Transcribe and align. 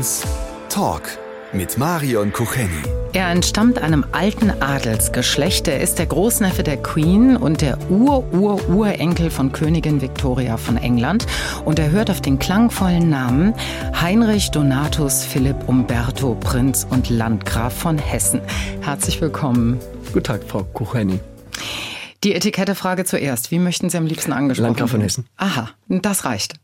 1 0.00 0.22
Talk 0.70 1.02
mit 1.52 1.76
Marion 1.76 2.32
Kucheni. 2.32 2.82
Er 3.12 3.28
entstammt 3.28 3.76
einem 3.82 4.06
alten 4.12 4.48
Adelsgeschlecht. 4.48 5.68
Er 5.68 5.82
ist 5.82 5.98
der 5.98 6.06
Großneffe 6.06 6.62
der 6.62 6.78
Queen 6.78 7.36
und 7.36 7.60
der 7.60 7.76
Ur-Ur-Urenkel 7.90 9.28
von 9.28 9.52
Königin 9.52 10.00
Victoria 10.00 10.56
von 10.56 10.78
England. 10.78 11.26
Und 11.66 11.78
er 11.78 11.90
hört 11.90 12.08
auf 12.10 12.22
den 12.22 12.38
klangvollen 12.38 13.10
Namen 13.10 13.52
Heinrich 14.00 14.50
Donatus 14.50 15.22
Philipp 15.22 15.68
Umberto, 15.68 16.34
Prinz 16.34 16.86
und 16.88 17.10
Landgraf 17.10 17.76
von 17.76 17.98
Hessen. 17.98 18.40
Herzlich 18.80 19.20
willkommen. 19.20 19.80
Guten 20.14 20.24
Tag, 20.24 20.44
Frau 20.48 20.64
Kucheni. 20.64 21.20
Die 22.24 22.34
Etikettefrage 22.34 23.04
zuerst. 23.04 23.50
Wie 23.50 23.58
möchten 23.58 23.90
Sie 23.90 23.98
am 23.98 24.06
liebsten 24.06 24.32
angesprochen 24.32 24.64
werden? 24.64 24.76
Landgraf 24.78 24.90
von 24.92 25.00
Hessen. 25.02 25.26
Aha, 25.36 25.68
das 25.88 26.24
reicht. 26.24 26.54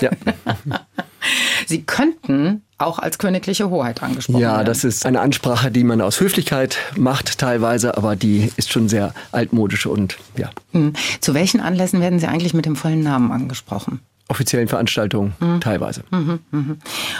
Ja. 0.00 0.10
Sie 1.66 1.82
könnten 1.82 2.62
auch 2.78 2.98
als 2.98 3.18
königliche 3.18 3.70
Hoheit 3.70 4.02
angesprochen 4.02 4.40
ja, 4.40 4.54
werden. 4.56 4.66
das 4.66 4.84
ist 4.84 5.06
eine 5.06 5.20
Ansprache, 5.20 5.70
die 5.70 5.84
man 5.84 6.00
aus 6.00 6.20
Höflichkeit 6.20 6.76
macht 6.96 7.38
teilweise, 7.38 7.96
aber 7.96 8.16
die 8.16 8.50
ist 8.56 8.72
schon 8.72 8.88
sehr 8.88 9.14
altmodisch 9.32 9.86
und 9.86 10.18
ja. 10.36 10.50
Hm. 10.72 10.92
Zu 11.20 11.34
welchen 11.34 11.60
Anlässen 11.60 12.00
werden 12.00 12.18
Sie 12.18 12.26
eigentlich 12.26 12.54
mit 12.54 12.66
dem 12.66 12.76
vollen 12.76 13.02
Namen 13.02 13.30
angesprochen? 13.32 14.00
Offiziellen 14.28 14.68
Veranstaltungen 14.68 15.34
teilweise. 15.60 16.02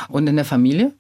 Und 0.09 0.27
in 0.27 0.37
der 0.37 0.45
Familie? 0.45 0.93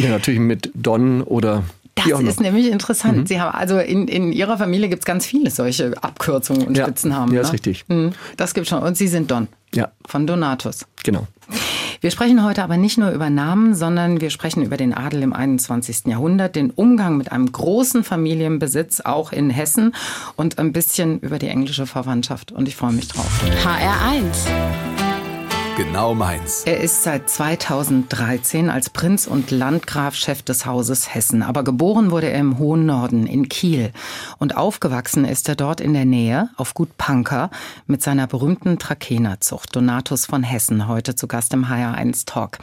Ja, 0.00 0.08
natürlich 0.10 0.40
mit 0.40 0.70
Don 0.74 1.20
oder 1.22 1.64
Das 1.96 2.20
ist 2.20 2.40
nämlich 2.40 2.68
interessant. 2.70 3.26
Sie 3.28 3.40
haben 3.40 3.52
also 3.54 3.78
in, 3.78 4.06
in 4.08 4.32
Ihrer 4.32 4.56
Familie 4.56 4.88
gibt 4.88 5.02
es 5.02 5.06
ganz 5.06 5.26
viele 5.26 5.50
solche 5.50 5.92
Abkürzungen 6.02 6.66
und 6.68 6.76
Ja, 6.76 6.84
Spitzennamen. 6.84 7.34
ja, 7.34 7.40
ne? 7.40 7.46
ist 7.46 7.52
richtig. 7.52 7.84
Hm, 7.88 8.12
Das 8.36 8.54
gibt 8.54 8.68
schon. 8.68 8.82
Und 8.82 8.96
Sie 8.96 9.08
sind 9.08 9.30
Don 9.32 9.48
Ja, 9.74 9.90
von 10.06 10.26
Donatus. 10.28 10.86
genau. 11.02 11.26
Wir 12.00 12.10
sprechen 12.10 12.42
heute 12.42 12.62
aber 12.62 12.78
nicht 12.78 12.96
nur 12.96 13.10
über 13.10 13.28
Namen, 13.28 13.74
sondern 13.74 14.22
wir 14.22 14.30
sprechen 14.30 14.62
über 14.62 14.78
den 14.78 14.94
Adel 14.94 15.22
im 15.22 15.34
21. 15.34 16.06
Jahrhundert, 16.06 16.56
den 16.56 16.70
Umgang 16.70 17.18
mit 17.18 17.30
einem 17.30 17.52
großen 17.52 18.04
Familienbesitz, 18.04 19.00
auch 19.00 19.32
in 19.32 19.50
Hessen, 19.50 19.94
und 20.34 20.58
ein 20.58 20.72
bisschen 20.72 21.20
über 21.20 21.38
die 21.38 21.48
englische 21.48 21.86
Verwandtschaft. 21.86 22.52
Und 22.52 22.68
ich 22.68 22.76
freue 22.76 22.92
mich 22.92 23.08
drauf. 23.08 23.28
HR1. 23.62 25.09
Genau 25.80 26.14
meins. 26.14 26.64
Er 26.66 26.78
ist 26.78 27.04
seit 27.04 27.30
2013 27.30 28.68
als 28.68 28.90
Prinz 28.90 29.26
und 29.26 29.50
Landgraf 29.50 30.14
Chef 30.14 30.42
des 30.42 30.66
Hauses 30.66 31.14
Hessen. 31.14 31.42
Aber 31.42 31.64
geboren 31.64 32.10
wurde 32.10 32.28
er 32.28 32.38
im 32.38 32.58
hohen 32.58 32.84
Norden, 32.84 33.26
in 33.26 33.48
Kiel. 33.48 33.90
Und 34.36 34.58
aufgewachsen 34.58 35.24
ist 35.24 35.48
er 35.48 35.56
dort 35.56 35.80
in 35.80 35.94
der 35.94 36.04
Nähe, 36.04 36.50
auf 36.58 36.74
Gut 36.74 36.98
Panker, 36.98 37.48
mit 37.86 38.02
seiner 38.02 38.26
berühmten 38.26 38.78
Trakenerzucht. 38.78 39.74
Donatus 39.74 40.26
von 40.26 40.42
Hessen, 40.42 40.86
heute 40.86 41.14
zu 41.14 41.26
Gast 41.26 41.54
im 41.54 41.64
HR1 41.64 42.26
Talk. 42.26 42.58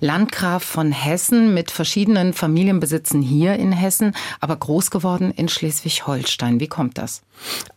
Landgraf 0.00 0.62
von 0.62 0.92
Hessen 0.92 1.54
mit 1.54 1.70
verschiedenen 1.70 2.34
Familienbesitzen 2.34 3.22
hier 3.22 3.54
in 3.54 3.72
Hessen, 3.72 4.14
aber 4.40 4.56
groß 4.56 4.90
geworden 4.90 5.30
in 5.30 5.48
Schleswig-Holstein. 5.48 6.60
Wie 6.60 6.68
kommt 6.68 6.98
das? 6.98 7.22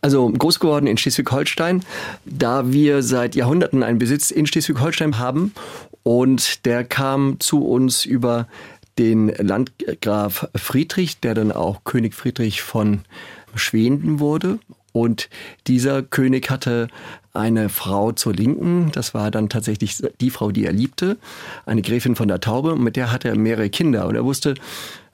Also 0.00 0.28
groß 0.28 0.60
geworden 0.60 0.86
in 0.86 0.96
Schleswig-Holstein, 0.96 1.84
da 2.24 2.72
wir 2.72 3.02
seit 3.02 3.34
Jahrhunderten 3.34 3.82
einen 3.82 3.98
Besitz 3.98 4.30
in 4.30 4.46
Schleswig-Holstein 4.46 5.18
haben 5.18 5.52
und 6.02 6.64
der 6.66 6.84
kam 6.84 7.38
zu 7.40 7.64
uns 7.64 8.04
über 8.04 8.48
den 8.98 9.28
Landgraf 9.28 10.48
Friedrich, 10.54 11.20
der 11.20 11.34
dann 11.34 11.52
auch 11.52 11.84
König 11.84 12.14
Friedrich 12.14 12.62
von 12.62 13.00
Schweden 13.54 14.20
wurde. 14.20 14.58
Und 14.92 15.30
dieser 15.66 16.02
König 16.02 16.50
hatte 16.50 16.88
eine 17.34 17.68
Frau 17.68 18.12
zur 18.12 18.34
Linken, 18.34 18.90
das 18.92 19.14
war 19.14 19.30
dann 19.30 19.48
tatsächlich 19.48 20.02
die 20.20 20.30
Frau, 20.30 20.50
die 20.50 20.66
er 20.66 20.72
liebte, 20.72 21.16
eine 21.64 21.82
Gräfin 21.82 22.14
von 22.14 22.28
der 22.28 22.40
Taube, 22.40 22.72
und 22.72 22.82
mit 22.82 22.96
der 22.96 23.10
hatte 23.10 23.28
er 23.28 23.36
mehrere 23.36 23.70
Kinder. 23.70 24.06
Und 24.06 24.14
er 24.14 24.24
wusste, 24.24 24.54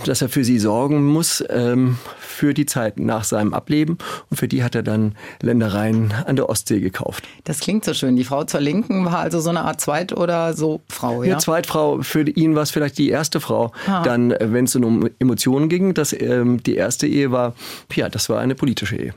dass 0.05 0.23
er 0.23 0.29
für 0.29 0.45
sie 0.45 0.59
sorgen 0.59 1.05
muss 1.05 1.43
ähm, 1.51 1.99
für 2.19 2.55
die 2.55 2.67
Zeit 2.67 3.01
nach 3.01 3.25
seinem 3.25 3.53
Ableben. 3.53 3.99
Und 4.31 4.37
für 4.37 4.47
die 4.47 4.63
hat 4.63 4.75
er 4.75 4.83
dann 4.83 5.17
Ländereien 5.43 6.15
an 6.25 6.37
der 6.37 6.49
Ostsee 6.49 6.81
gekauft. 6.81 7.25
Das 7.45 7.61
klingt 7.61 7.85
so 7.85 7.95
schön. 7.95 8.15
Die 8.15 8.25
Frau 8.25 8.45
zur 8.45 8.61
Linken 8.61 9.05
war 9.05 9.19
also 9.19 9.41
so 9.41 9.51
eine 9.51 9.63
Art 9.63 9.81
Zweit- 9.81 10.17
oder 10.17 10.55
so 10.55 10.81
Frau, 10.89 11.25
ja? 11.25 11.33
Eine 11.33 11.41
Zweitfrau, 11.41 12.03
für 12.03 12.29
ihn 12.29 12.55
war 12.55 12.63
es 12.63 12.71
vielleicht 12.71 12.99
die 12.99 13.09
erste 13.09 13.41
Frau. 13.41 13.73
Ah. 13.87 14.03
Dann, 14.03 14.31
äh, 14.31 14.53
wenn 14.53 14.67
es 14.67 14.77
um 14.77 15.09
Emotionen 15.19 15.69
ging, 15.69 15.95
das, 15.95 16.13
ähm, 16.13 16.63
die 16.63 16.77
erste 16.77 17.09
Ehe 17.09 17.33
war, 17.33 17.55
ja, 17.93 18.09
das 18.09 18.29
war 18.29 18.39
eine 18.41 18.55
politische 18.55 18.97
Ehe. 18.97 19.15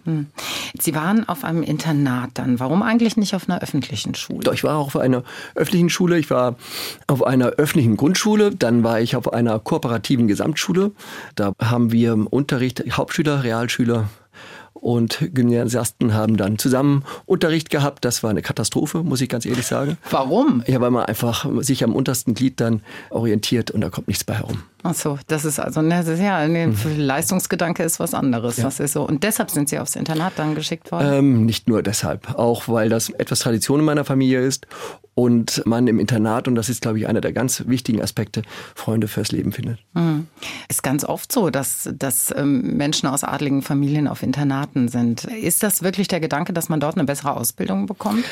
Sie 0.79 0.95
waren 0.95 1.27
auf 1.29 1.43
einem 1.43 1.61
Internat 1.61 2.31
dann. 2.33 2.59
Warum 2.59 2.81
eigentlich 2.91 3.17
nicht 3.17 3.33
auf 3.35 3.49
einer 3.49 3.61
öffentlichen 3.61 4.13
Schule? 4.15 4.41
Doch, 4.43 4.53
ich 4.53 4.63
war 4.63 4.77
auch 4.77 4.87
auf 4.87 4.97
einer 4.97 5.23
öffentlichen 5.55 5.89
Schule, 5.89 6.19
ich 6.19 6.29
war 6.29 6.55
auf 7.07 7.25
einer 7.25 7.47
öffentlichen 7.47 7.97
Grundschule, 7.97 8.53
dann 8.55 8.83
war 8.83 8.99
ich 8.99 9.15
auf 9.15 9.31
einer 9.33 9.57
kooperativen 9.59 10.27
Gesamtschule. 10.27 10.91
Da 11.35 11.53
haben 11.59 11.91
wir 11.91 12.11
Unterricht, 12.31 12.83
Hauptschüler, 12.91 13.43
Realschüler 13.43 14.09
und 14.81 15.29
Gymnasiasten 15.33 16.13
haben 16.13 16.35
dann 16.35 16.57
zusammen 16.57 17.03
Unterricht 17.25 17.69
gehabt. 17.69 18.03
Das 18.03 18.23
war 18.23 18.31
eine 18.31 18.41
Katastrophe, 18.41 19.03
muss 19.03 19.21
ich 19.21 19.29
ganz 19.29 19.45
ehrlich 19.45 19.67
sagen. 19.67 19.97
Warum? 20.09 20.63
Ja, 20.67 20.81
weil 20.81 20.91
man 20.91 21.05
einfach 21.05 21.45
sich 21.59 21.83
am 21.83 21.95
untersten 21.95 22.33
Glied 22.33 22.59
dann 22.59 22.81
orientiert 23.11 23.71
und 23.71 23.81
da 23.81 23.89
kommt 23.89 24.07
nichts 24.07 24.23
bei 24.23 24.33
herum. 24.33 24.63
Ach 24.83 24.95
so, 24.95 25.19
das 25.27 25.45
ist 25.45 25.59
also, 25.59 25.83
ne, 25.83 25.97
das 25.97 26.07
ist 26.07 26.19
ja, 26.19 26.47
ne, 26.47 26.73
Leistungsgedanke 26.97 27.83
ist 27.83 27.99
was 27.99 28.15
anderes. 28.15 28.55
Das 28.55 28.79
ist 28.79 28.93
so. 28.93 29.07
Und 29.07 29.23
deshalb 29.23 29.51
sind 29.51 29.69
Sie 29.69 29.77
aufs 29.77 29.95
Internat 29.95 30.33
dann 30.37 30.55
geschickt 30.55 30.91
worden? 30.91 31.13
Ähm, 31.13 31.45
nicht 31.45 31.69
nur 31.69 31.83
deshalb, 31.83 32.33
auch 32.35 32.67
weil 32.67 32.89
das 32.89 33.11
etwas 33.11 33.39
Tradition 33.39 33.79
in 33.79 33.85
meiner 33.85 34.03
Familie 34.03 34.41
ist 34.41 34.65
und 35.13 35.65
man 35.65 35.87
im 35.87 35.99
Internat, 35.99 36.47
und 36.47 36.55
das 36.55 36.69
ist, 36.69 36.81
glaube 36.81 36.99
ich, 36.99 37.07
einer 37.07 37.21
der 37.21 37.33
ganz 37.33 37.63
wichtigen 37.67 38.01
Aspekte, 38.01 38.43
Freunde 38.75 39.07
fürs 39.07 39.31
Leben 39.31 39.51
findet. 39.51 39.79
Ist 40.69 40.83
ganz 40.83 41.03
oft 41.03 41.31
so, 41.31 41.49
dass, 41.49 41.89
dass 41.93 42.33
ähm, 42.35 42.77
Menschen 42.77 43.07
aus 43.07 43.23
adligen 43.23 43.61
Familien 43.61 44.07
auf 44.07 44.23
Internaten 44.23 44.87
sind. 44.87 45.25
Ist 45.25 45.63
das 45.63 45.83
wirklich 45.83 46.07
der 46.07 46.19
Gedanke, 46.19 46.53
dass 46.53 46.69
man 46.69 46.79
dort 46.79 46.95
eine 46.95 47.05
bessere 47.05 47.35
Ausbildung 47.35 47.85
bekommt? 47.85 48.25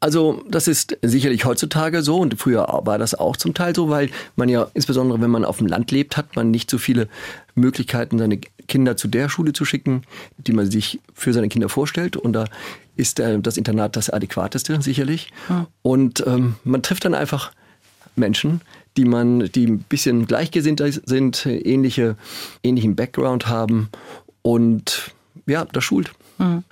Also 0.00 0.42
das 0.50 0.68
ist 0.68 0.98
sicherlich 1.00 1.46
heutzutage 1.46 2.02
so 2.02 2.18
und 2.18 2.38
früher 2.38 2.66
war 2.82 2.98
das 2.98 3.14
auch 3.14 3.38
zum 3.38 3.54
Teil 3.54 3.74
so, 3.74 3.88
weil 3.88 4.10
man 4.36 4.50
ja 4.50 4.66
insbesondere, 4.74 5.22
wenn 5.22 5.30
man 5.30 5.46
auf 5.46 5.58
dem 5.58 5.66
Land 5.66 5.90
lebt, 5.92 6.18
hat 6.18 6.36
man 6.36 6.50
nicht 6.50 6.70
so 6.70 6.76
viele 6.76 7.08
Möglichkeiten, 7.54 8.18
seine 8.18 8.38
Kinder 8.68 8.98
zu 8.98 9.08
der 9.08 9.30
Schule 9.30 9.54
zu 9.54 9.64
schicken, 9.64 10.02
die 10.36 10.52
man 10.52 10.70
sich 10.70 11.00
für 11.14 11.32
seine 11.32 11.48
Kinder 11.48 11.70
vorstellt. 11.70 12.18
Und 12.18 12.34
da 12.34 12.44
ist 12.96 13.20
äh, 13.20 13.38
das 13.40 13.56
Internat 13.56 13.96
das 13.96 14.10
adäquateste 14.10 14.80
sicherlich. 14.82 15.32
Und 15.82 16.24
ähm, 16.26 16.56
man 16.64 16.82
trifft 16.82 17.04
dann 17.04 17.14
einfach 17.14 17.52
Menschen, 18.16 18.60
die 18.96 19.04
man, 19.04 19.50
die 19.52 19.66
ein 19.66 19.78
bisschen 19.80 20.26
gleichgesinnt 20.26 20.82
sind, 21.04 21.46
ähnliche, 21.46 22.16
ähnlichen 22.62 22.94
Background 22.96 23.48
haben 23.48 23.88
und 24.42 25.12
ja, 25.46 25.64
das 25.64 25.84
schult. 25.84 26.12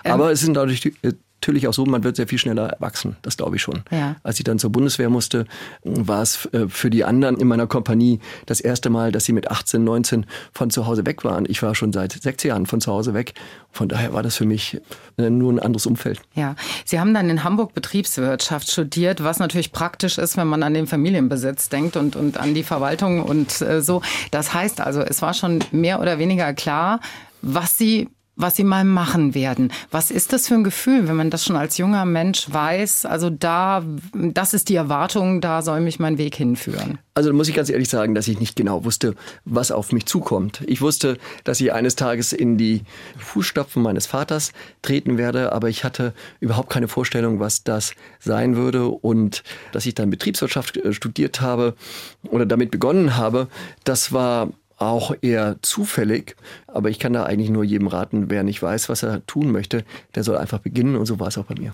Aber 0.03 0.31
es 0.31 0.41
sind 0.41 0.55
dadurch 0.55 0.85
äh, 1.01 1.13
natürlich 1.43 1.67
auch 1.67 1.73
so, 1.73 1.85
man 1.85 2.05
wird 2.05 2.15
sehr 2.15 2.27
viel 2.27 2.37
schneller 2.37 2.69
erwachsen, 2.69 3.17
das 3.21 3.35
glaube 3.35 3.57
ich 3.57 3.61
schon. 3.61 3.83
Ja. 3.91 4.15
Als 4.23 4.39
ich 4.39 4.45
dann 4.45 4.59
zur 4.59 4.71
Bundeswehr 4.71 5.09
musste, 5.09 5.45
war 5.83 6.21
es 6.21 6.45
äh, 6.53 6.69
für 6.69 6.89
die 6.89 7.03
anderen 7.03 7.37
in 7.37 7.47
meiner 7.47 7.67
Kompanie 7.67 8.19
das 8.45 8.61
erste 8.61 8.89
Mal, 8.89 9.11
dass 9.11 9.25
sie 9.25 9.33
mit 9.33 9.51
18, 9.51 9.83
19 9.83 10.25
von 10.53 10.69
zu 10.69 10.87
Hause 10.87 11.05
weg 11.05 11.25
waren. 11.25 11.45
Ich 11.49 11.61
war 11.61 11.75
schon 11.75 11.91
seit 11.91 12.13
sechs 12.13 12.43
Jahren 12.43 12.65
von 12.65 12.79
zu 12.79 12.93
Hause 12.93 13.13
weg. 13.13 13.33
Von 13.71 13.89
daher 13.89 14.13
war 14.13 14.23
das 14.23 14.37
für 14.37 14.45
mich 14.45 14.79
äh, 15.17 15.29
nur 15.29 15.51
ein 15.51 15.59
anderes 15.59 15.85
Umfeld. 15.85 16.21
Ja, 16.33 16.55
Sie 16.85 16.99
haben 16.99 17.13
dann 17.13 17.29
in 17.29 17.43
Hamburg 17.43 17.73
Betriebswirtschaft 17.73 18.71
studiert, 18.71 19.21
was 19.21 19.39
natürlich 19.39 19.73
praktisch 19.73 20.17
ist, 20.17 20.37
wenn 20.37 20.47
man 20.47 20.63
an 20.63 20.73
den 20.73 20.87
Familienbesitz 20.87 21.67
denkt 21.67 21.97
und, 21.97 22.15
und 22.15 22.37
an 22.37 22.53
die 22.53 22.63
Verwaltung 22.63 23.21
und 23.21 23.61
äh, 23.61 23.81
so. 23.81 24.01
Das 24.31 24.53
heißt 24.53 24.79
also, 24.79 25.01
es 25.01 25.21
war 25.21 25.33
schon 25.33 25.59
mehr 25.71 25.99
oder 25.99 26.19
weniger 26.19 26.53
klar, 26.53 27.01
was 27.41 27.77
Sie 27.77 28.07
was 28.35 28.55
sie 28.55 28.63
mal 28.63 28.83
machen 28.83 29.35
werden. 29.35 29.71
Was 29.91 30.09
ist 30.09 30.33
das 30.33 30.47
für 30.47 30.55
ein 30.55 30.63
Gefühl, 30.63 31.07
wenn 31.07 31.15
man 31.15 31.29
das 31.29 31.45
schon 31.45 31.55
als 31.55 31.77
junger 31.77 32.05
Mensch 32.05 32.47
weiß? 32.51 33.05
Also 33.05 33.29
da, 33.29 33.83
das 34.13 34.53
ist 34.53 34.69
die 34.69 34.75
Erwartung, 34.75 35.39
da 35.39 35.61
soll 35.61 35.81
mich 35.81 35.99
mein 35.99 36.17
Weg 36.17 36.35
hinführen. 36.35 36.97
Also 37.15 37.31
muss 37.31 37.47
ich 37.47 37.53
ganz 37.53 37.69
ehrlich 37.69 37.89
sagen, 37.89 38.15
dass 38.15 38.27
ich 38.27 38.39
nicht 38.39 38.55
genau 38.55 38.85
wusste, 38.85 39.13
was 39.45 39.71
auf 39.71 39.91
mich 39.91 40.07
zukommt. 40.07 40.63
Ich 40.65 40.81
wusste, 40.81 41.19
dass 41.43 41.61
ich 41.61 41.71
eines 41.71 41.95
Tages 41.95 42.33
in 42.33 42.57
die 42.57 42.81
Fußstapfen 43.19 43.83
meines 43.83 44.07
Vaters 44.07 44.51
treten 44.81 45.19
werde, 45.19 45.51
aber 45.51 45.69
ich 45.69 45.83
hatte 45.83 46.13
überhaupt 46.39 46.71
keine 46.71 46.87
Vorstellung, 46.87 47.39
was 47.39 47.63
das 47.63 47.93
sein 48.19 48.55
würde. 48.55 48.87
Und 48.87 49.43
dass 49.73 49.85
ich 49.85 49.93
dann 49.93 50.09
Betriebswirtschaft 50.09 50.77
äh, 50.77 50.91
studiert 50.91 51.39
habe 51.39 51.75
oder 52.23 52.47
damit 52.47 52.71
begonnen 52.71 53.15
habe, 53.15 53.47
das 53.83 54.11
war 54.11 54.49
auch 54.87 55.15
eher 55.21 55.57
zufällig, 55.61 56.35
aber 56.67 56.89
ich 56.89 56.99
kann 56.99 57.13
da 57.13 57.23
eigentlich 57.23 57.49
nur 57.49 57.63
jedem 57.63 57.87
raten, 57.87 58.29
wer 58.29 58.43
nicht 58.43 58.61
weiß, 58.61 58.89
was 58.89 59.03
er 59.03 59.25
tun 59.25 59.51
möchte, 59.51 59.83
der 60.15 60.23
soll 60.23 60.37
einfach 60.37 60.59
beginnen 60.59 60.95
und 60.95 61.05
so 61.05 61.19
war 61.19 61.27
es 61.27 61.37
auch 61.37 61.45
bei 61.45 61.55
mir. 61.55 61.73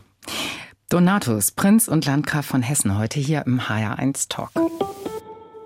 Donatus, 0.89 1.51
Prinz 1.51 1.87
und 1.87 2.05
Landgraf 2.05 2.45
von 2.45 2.63
Hessen, 2.63 2.97
heute 2.97 3.19
hier 3.19 3.43
im 3.45 3.61
HR1 3.61 4.27
Talk. 4.29 4.49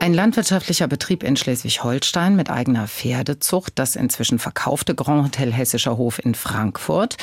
Ein 0.04 0.14
landwirtschaftlicher 0.14 0.90
Betrieb 0.90 1.24
in 1.24 1.38
Schleswig-Holstein 1.38 2.36
mit 2.36 2.50
eigener 2.50 2.90
Pferdezucht, 2.90 3.80
das 3.80 3.96
inzwischen 3.96 4.38
verkaufte 4.38 4.96
Grand 4.96 5.24
Hotel 5.24 5.54
Hessischer 5.54 5.96
Hof 5.96 6.20
in 6.20 6.36
Frankfurt, 6.36 7.16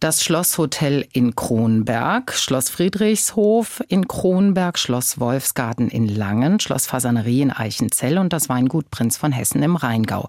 das 0.00 0.24
Schlosshotel 0.24 1.06
in 1.12 1.36
Kronberg, 1.36 2.32
Schloss 2.32 2.70
Friedrichshof 2.70 3.82
in 3.86 4.08
Kronberg, 4.08 4.78
Schloss 4.78 5.20
Wolfsgarten 5.20 5.90
in 5.90 6.08
Langen, 6.08 6.58
Schloss 6.58 6.86
Fasanerie 6.86 7.42
in 7.42 7.50
Eichenzell 7.50 8.16
und 8.16 8.32
das 8.32 8.48
Weingut 8.48 8.90
Prinz 8.90 9.18
von 9.18 9.32
Hessen 9.32 9.62
im 9.62 9.76
Rheingau. 9.76 10.26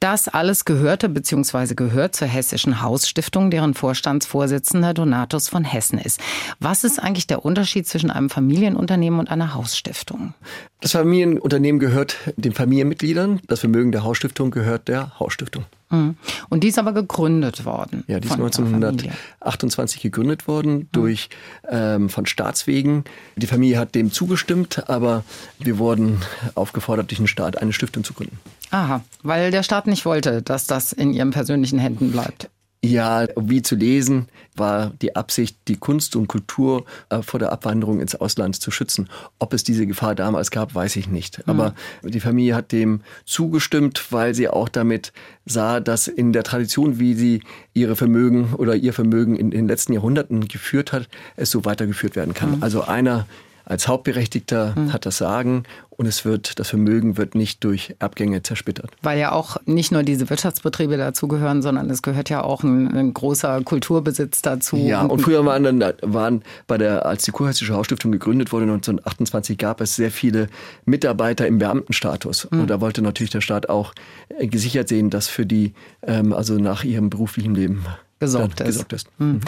Das 0.00 0.28
alles 0.28 0.64
gehörte 0.64 1.10
bzw. 1.10 1.74
gehört 1.74 2.16
zur 2.16 2.26
Hessischen 2.26 2.80
Hausstiftung, 2.80 3.50
deren 3.50 3.74
Vorstandsvorsitzender 3.74 4.94
Donatus 4.94 5.50
von 5.50 5.64
Hessen 5.64 5.98
ist. 5.98 6.20
Was 6.58 6.84
ist 6.84 7.02
eigentlich 7.02 7.26
der 7.26 7.44
Unterschied 7.44 7.86
zwischen 7.86 8.10
einem 8.10 8.30
Familienunternehmen 8.30 9.20
und 9.20 9.30
einer 9.30 9.52
Hausstiftung? 9.52 10.32
Das 10.80 10.94
Familienunternehmen 11.34 11.78
gehört 11.78 12.16
den 12.36 12.52
Familienmitgliedern. 12.52 13.40
Das 13.46 13.60
Vermögen 13.60 13.92
der 13.92 14.04
Hausstiftung 14.04 14.50
gehört 14.50 14.88
der 14.88 15.18
Hausstiftung. 15.18 15.64
Mhm. 15.90 16.16
Und 16.48 16.64
die 16.64 16.68
ist 16.68 16.78
aber 16.78 16.92
gegründet 16.92 17.64
worden. 17.64 18.04
Ja, 18.06 18.20
die 18.20 18.28
ist 18.28 18.34
1928 18.34 20.02
gegründet 20.02 20.46
worden 20.48 20.74
mhm. 20.74 20.88
durch 20.92 21.28
ähm, 21.68 22.08
von 22.08 22.26
Staatswegen. 22.26 23.04
Die 23.36 23.46
Familie 23.46 23.78
hat 23.78 23.94
dem 23.94 24.12
zugestimmt, 24.12 24.88
aber 24.88 25.24
wir 25.58 25.78
wurden 25.78 26.20
aufgefordert, 26.54 27.10
durch 27.10 27.18
den 27.18 27.26
Staat 27.26 27.58
eine 27.58 27.72
Stiftung 27.72 28.04
zu 28.04 28.14
gründen. 28.14 28.38
Aha, 28.70 29.02
weil 29.22 29.50
der 29.50 29.62
Staat 29.62 29.86
nicht 29.86 30.04
wollte, 30.04 30.42
dass 30.42 30.66
das 30.66 30.92
in 30.92 31.12
ihren 31.12 31.30
persönlichen 31.30 31.78
Händen 31.78 32.10
bleibt. 32.12 32.48
Ja, 32.84 33.26
wie 33.36 33.62
zu 33.62 33.74
lesen, 33.74 34.28
war 34.56 34.92
die 35.02 35.16
Absicht, 35.16 35.56
die 35.68 35.76
Kunst 35.76 36.16
und 36.16 36.28
Kultur 36.28 36.84
äh, 37.08 37.22
vor 37.22 37.40
der 37.40 37.52
Abwanderung 37.52 38.00
ins 38.00 38.14
Ausland 38.14 38.56
zu 38.56 38.70
schützen. 38.70 39.08
Ob 39.38 39.52
es 39.52 39.64
diese 39.64 39.86
Gefahr 39.86 40.14
damals 40.14 40.50
gab, 40.50 40.74
weiß 40.74 40.96
ich 40.96 41.08
nicht. 41.08 41.38
Mhm. 41.38 41.44
Aber 41.50 41.74
die 42.02 42.20
Familie 42.20 42.54
hat 42.54 42.72
dem 42.72 43.00
zugestimmt, 43.24 44.12
weil 44.12 44.34
sie 44.34 44.48
auch 44.48 44.68
damit 44.68 45.12
sah, 45.44 45.80
dass 45.80 46.08
in 46.08 46.32
der 46.32 46.44
Tradition, 46.44 46.98
wie 46.98 47.14
sie 47.14 47.42
ihre 47.72 47.96
Vermögen 47.96 48.54
oder 48.54 48.76
ihr 48.76 48.92
Vermögen 48.92 49.36
in 49.36 49.50
den 49.50 49.66
letzten 49.66 49.92
Jahrhunderten 49.92 50.46
geführt 50.48 50.92
hat, 50.92 51.08
es 51.36 51.50
so 51.50 51.64
weitergeführt 51.64 52.16
werden 52.16 52.34
kann. 52.34 52.56
Mhm. 52.56 52.62
Also 52.62 52.82
einer 52.82 53.26
als 53.64 53.88
Hauptberechtigter 53.88 54.74
mhm. 54.76 54.92
hat 54.92 55.06
das 55.06 55.18
Sagen 55.18 55.64
und 55.96 56.06
es 56.06 56.24
wird, 56.24 56.58
das 56.58 56.68
Vermögen 56.70 57.16
wird 57.16 57.34
nicht 57.34 57.62
durch 57.64 57.94
Abgänge 57.98 58.42
zersplittert. 58.42 58.90
Weil 59.02 59.18
ja 59.18 59.32
auch 59.32 59.56
nicht 59.66 59.92
nur 59.92 60.02
diese 60.02 60.28
Wirtschaftsbetriebe 60.28 60.96
dazugehören, 60.96 61.62
sondern 61.62 61.88
es 61.90 62.02
gehört 62.02 62.30
ja 62.30 62.42
auch 62.42 62.62
ein, 62.62 62.94
ein 62.94 63.14
großer 63.14 63.62
Kulturbesitz 63.62 64.42
dazu. 64.42 64.76
Ja, 64.76 65.02
und, 65.02 65.10
und 65.10 65.20
früher 65.20 65.44
waren 65.44 65.62
dann, 65.62 65.94
waren 66.02 66.42
bei 66.66 66.78
der, 66.78 67.06
als 67.06 67.24
die 67.24 67.30
Kurhessische 67.30 67.74
Hausstiftung 67.74 68.12
gegründet 68.12 68.52
wurde, 68.52 68.64
1928 68.64 69.58
gab 69.58 69.80
es 69.80 69.96
sehr 69.96 70.10
viele 70.10 70.48
Mitarbeiter 70.84 71.46
im 71.46 71.58
Beamtenstatus. 71.58 72.48
Mhm. 72.50 72.62
Und 72.62 72.70
da 72.70 72.80
wollte 72.80 73.02
natürlich 73.02 73.30
der 73.30 73.40
Staat 73.40 73.68
auch 73.68 73.94
gesichert 74.40 74.88
sehen, 74.88 75.10
dass 75.10 75.28
für 75.28 75.46
die, 75.46 75.74
ähm, 76.02 76.32
also 76.32 76.54
nach 76.54 76.84
ihrem 76.84 77.10
beruflichen 77.10 77.54
Leben 77.54 77.84
gesorgt 78.18 78.60
ist. 78.60 78.66
Gesorgt 78.66 78.92
ist. 78.92 79.08
Hm. 79.18 79.40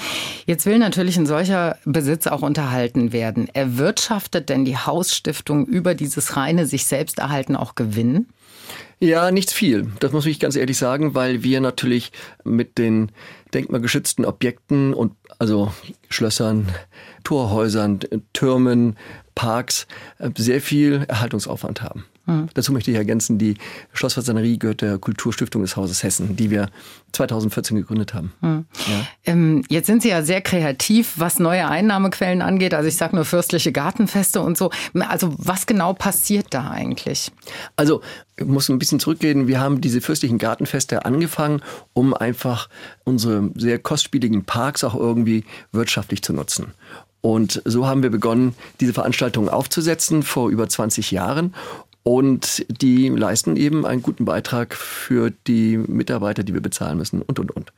Jetzt 0.47 0.67
will 0.67 0.79
natürlich 0.79 1.17
ein 1.17 1.27
solcher 1.27 1.77
Besitz 1.85 2.27
auch 2.27 2.43
unterhalten 2.43 3.13
werden. 3.13 3.49
Erwirtschaftet 3.53 4.49
denn 4.49 4.65
die 4.65 4.77
Hausstiftung 4.77 5.67
über 5.67 5.95
dieses 5.95 6.37
reine 6.37 6.67
sich 6.67 6.87
selbst 6.87 7.19
erhalten 7.19 7.57
auch 7.57 7.75
Gewinn? 7.75 8.27
Ja, 8.99 9.31
nichts 9.31 9.53
viel. 9.53 9.91
Das 10.01 10.13
muss 10.13 10.27
ich 10.27 10.41
ganz 10.41 10.57
ehrlich 10.57 10.79
sagen, 10.79 11.15
weil 11.15 11.43
wir 11.43 11.61
natürlich 11.61 12.13
mit 12.45 12.79
den 12.79 13.13
denkmalgeschützten 13.53 14.25
Objekten 14.25 14.95
und 14.95 15.13
also 15.39 15.73
Schlössern, 16.09 16.69
Torhäusern, 17.23 18.01
Türmen, 18.33 18.97
Parks 19.37 19.87
äh, 20.19 20.31
sehr 20.37 20.61
viel 20.61 21.05
Erhaltungsaufwand 21.07 21.83
haben. 21.83 22.05
Mhm. 22.27 22.49
Dazu 22.55 22.73
möchte 22.73 22.91
ich 22.91 22.97
ergänzen, 22.97 23.39
die 23.39 23.55
Schlossfasanerie 23.93 24.59
gehört 24.59 24.83
der 24.83 24.99
Kulturstiftung 24.99 25.63
des 25.63 25.77
Hauses 25.77 26.03
Hessen, 26.03 26.35
die 26.35 26.51
wir 26.51 26.69
2014 27.13 27.77
gegründet 27.77 28.15
haben. 28.15 28.33
Mhm. 28.41 28.67
Ja. 28.89 29.07
Ähm, 29.25 29.65
jetzt 29.69 29.87
sind 29.87 30.03
Sie 30.03 30.09
ja 30.09 30.23
sehr 30.23 30.41
kreativ, 30.41 31.15
was 31.17 31.39
neue 31.39 31.69
Einnahmequellen 31.69 32.43
angeht. 32.43 32.75
Also 32.75 32.89
ich 32.89 32.97
sage 32.97 33.15
nur 33.15 33.25
fürstliche 33.25 33.71
Gartenfeste 33.71 34.41
und 34.41 34.59
so. 34.59 34.71
Also 34.95 35.35
was 35.39 35.67
genau 35.67 35.93
passiert 35.93 36.47
da 36.51 36.71
eigentlich? 36.71 37.31
Also 37.77 38.03
ich 38.37 38.45
muss 38.45 38.69
ein 38.69 38.79
bisschen 38.79 39.01
zurückgehen. 39.01 39.47
Wir 39.47 39.61
haben 39.61 39.81
diese 39.81 40.01
fürstlichen 40.01 40.39
Gartenfeste 40.39 41.05
angefangen, 41.05 41.63
um 41.95 42.13
einfach 42.13 42.69
unsere 43.05 43.51
sehr 43.55 43.79
kostspieligen 43.79 44.45
Parks 44.45 44.83
auch 44.83 44.95
irgendwie 44.95 45.45
wirtschaftlich 45.73 46.23
zu 46.23 46.33
nutzen. 46.33 46.73
Und 47.27 47.61
so 47.65 47.89
haben 47.89 48.05
wir 48.05 48.11
begonnen, 48.11 48.55
diese 48.79 48.93
Veranstaltungen 48.93 49.49
aufzusetzen 49.49 50.23
vor 50.23 50.49
über 50.49 50.69
20 50.69 51.11
Jahren. 51.11 51.55
Und 52.05 52.65
die 52.69 53.09
leisten 53.09 53.57
eben 53.57 53.85
einen 53.85 54.01
guten 54.01 54.27
Beitrag 54.27 54.77
für 54.77 55.33
die 55.49 55.77
Mitarbeiter, 55.77 56.45
die 56.45 56.55
wir 56.55 56.61
bezahlen 56.61 56.99
müssen 56.99 57.23
und, 57.23 57.41
und, 57.41 57.51
und. 57.51 57.73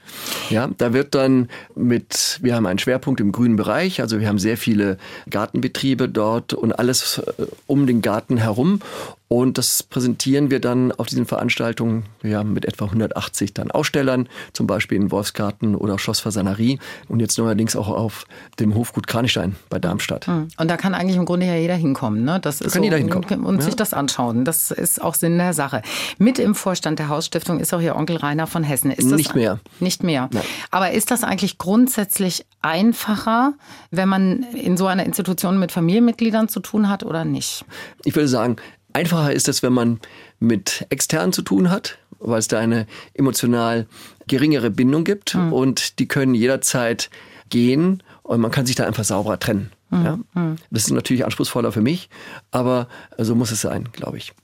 Ja, 0.50 0.68
da 0.76 0.92
wird 0.92 1.14
dann 1.14 1.48
mit, 1.74 2.38
wir 2.42 2.54
haben 2.54 2.66
einen 2.66 2.78
Schwerpunkt 2.78 3.22
im 3.22 3.32
grünen 3.32 3.56
Bereich, 3.56 4.02
also 4.02 4.20
wir 4.20 4.28
haben 4.28 4.38
sehr 4.38 4.58
viele 4.58 4.98
Gartenbetriebe 5.30 6.10
dort 6.10 6.52
und 6.52 6.78
alles 6.78 7.16
äh, 7.16 7.46
um 7.66 7.86
den 7.86 8.02
Garten 8.02 8.36
herum. 8.36 8.80
Und 9.28 9.58
das 9.58 9.82
präsentieren 9.82 10.50
wir 10.50 10.58
dann 10.58 10.90
auf 10.90 11.06
diesen 11.06 11.26
Veranstaltungen 11.26 12.04
ja, 12.22 12.42
mit 12.42 12.64
etwa 12.64 12.86
180 12.86 13.52
dann 13.52 13.70
Ausstellern, 13.70 14.26
zum 14.54 14.66
Beispiel 14.66 14.96
in 14.96 15.10
Wolfsgarten 15.10 15.74
oder 15.74 15.98
Schloss 15.98 16.20
Fasanerie 16.20 16.78
und 17.08 17.20
jetzt 17.20 17.36
neuerdings 17.36 17.76
auch 17.76 17.88
auf 17.88 18.24
dem 18.58 18.74
Hofgut 18.74 19.06
Kranichstein 19.06 19.56
bei 19.68 19.78
Darmstadt. 19.78 20.26
Hm. 20.26 20.48
Und 20.56 20.70
da 20.70 20.78
kann 20.78 20.94
eigentlich 20.94 21.16
im 21.16 21.26
Grunde 21.26 21.44
ja 21.44 21.56
jeder 21.56 21.74
hinkommen, 21.74 22.24
ne? 22.24 22.40
Das 22.40 22.62
ist 22.62 22.72
kann 22.72 22.80
so, 22.80 22.84
jeder 22.84 22.96
hinkommen. 22.96 23.44
Und 23.44 23.56
ja. 23.56 23.62
sich 23.62 23.76
das 23.76 23.92
anschauen. 23.92 24.46
Das 24.46 24.70
ist 24.70 25.02
auch 25.02 25.14
Sinn 25.14 25.36
der 25.36 25.52
Sache. 25.52 25.82
Mit 26.16 26.38
im 26.38 26.54
Vorstand 26.54 26.98
der 26.98 27.08
Hausstiftung 27.10 27.60
ist 27.60 27.74
auch 27.74 27.82
Ihr 27.82 27.96
Onkel 27.96 28.16
Rainer 28.16 28.46
von 28.46 28.64
Hessen. 28.64 28.90
Ist 28.90 29.10
nicht 29.10 29.34
mehr. 29.34 29.60
Nicht 29.78 30.02
mehr. 30.02 30.30
Nein. 30.32 30.42
Aber 30.70 30.92
ist 30.92 31.10
das 31.10 31.22
eigentlich 31.22 31.58
grundsätzlich 31.58 32.46
einfacher, 32.62 33.52
wenn 33.90 34.08
man 34.08 34.42
in 34.54 34.78
so 34.78 34.86
einer 34.86 35.04
Institution 35.04 35.58
mit 35.58 35.70
Familienmitgliedern 35.70 36.48
zu 36.48 36.60
tun 36.60 36.88
hat 36.88 37.04
oder 37.04 37.24
nicht? 37.24 37.64
Ich 38.04 38.16
würde 38.16 38.28
sagen, 38.28 38.56
Einfacher 38.98 39.32
ist 39.32 39.48
es, 39.48 39.62
wenn 39.62 39.72
man 39.72 40.00
mit 40.40 40.84
externen 40.90 41.32
zu 41.32 41.42
tun 41.42 41.70
hat, 41.70 41.98
weil 42.18 42.40
es 42.40 42.48
da 42.48 42.58
eine 42.58 42.88
emotional 43.14 43.86
geringere 44.26 44.70
Bindung 44.70 45.04
gibt 45.04 45.36
mhm. 45.36 45.52
und 45.52 46.00
die 46.00 46.08
können 46.08 46.34
jederzeit 46.34 47.08
gehen 47.48 48.02
und 48.24 48.40
man 48.40 48.50
kann 48.50 48.66
sich 48.66 48.74
da 48.74 48.86
einfach 48.86 49.04
sauberer 49.04 49.38
trennen. 49.38 49.70
Mhm. 49.90 50.04
Ja? 50.04 50.18
Hm. 50.34 50.56
Das 50.70 50.82
ist 50.82 50.90
natürlich 50.90 51.24
anspruchsvoller 51.24 51.70
für 51.70 51.80
mich, 51.80 52.10
aber 52.50 52.88
so 53.16 53.36
muss 53.36 53.52
es 53.52 53.60
sein, 53.60 53.88
glaube 53.92 54.18
ich. 54.18 54.34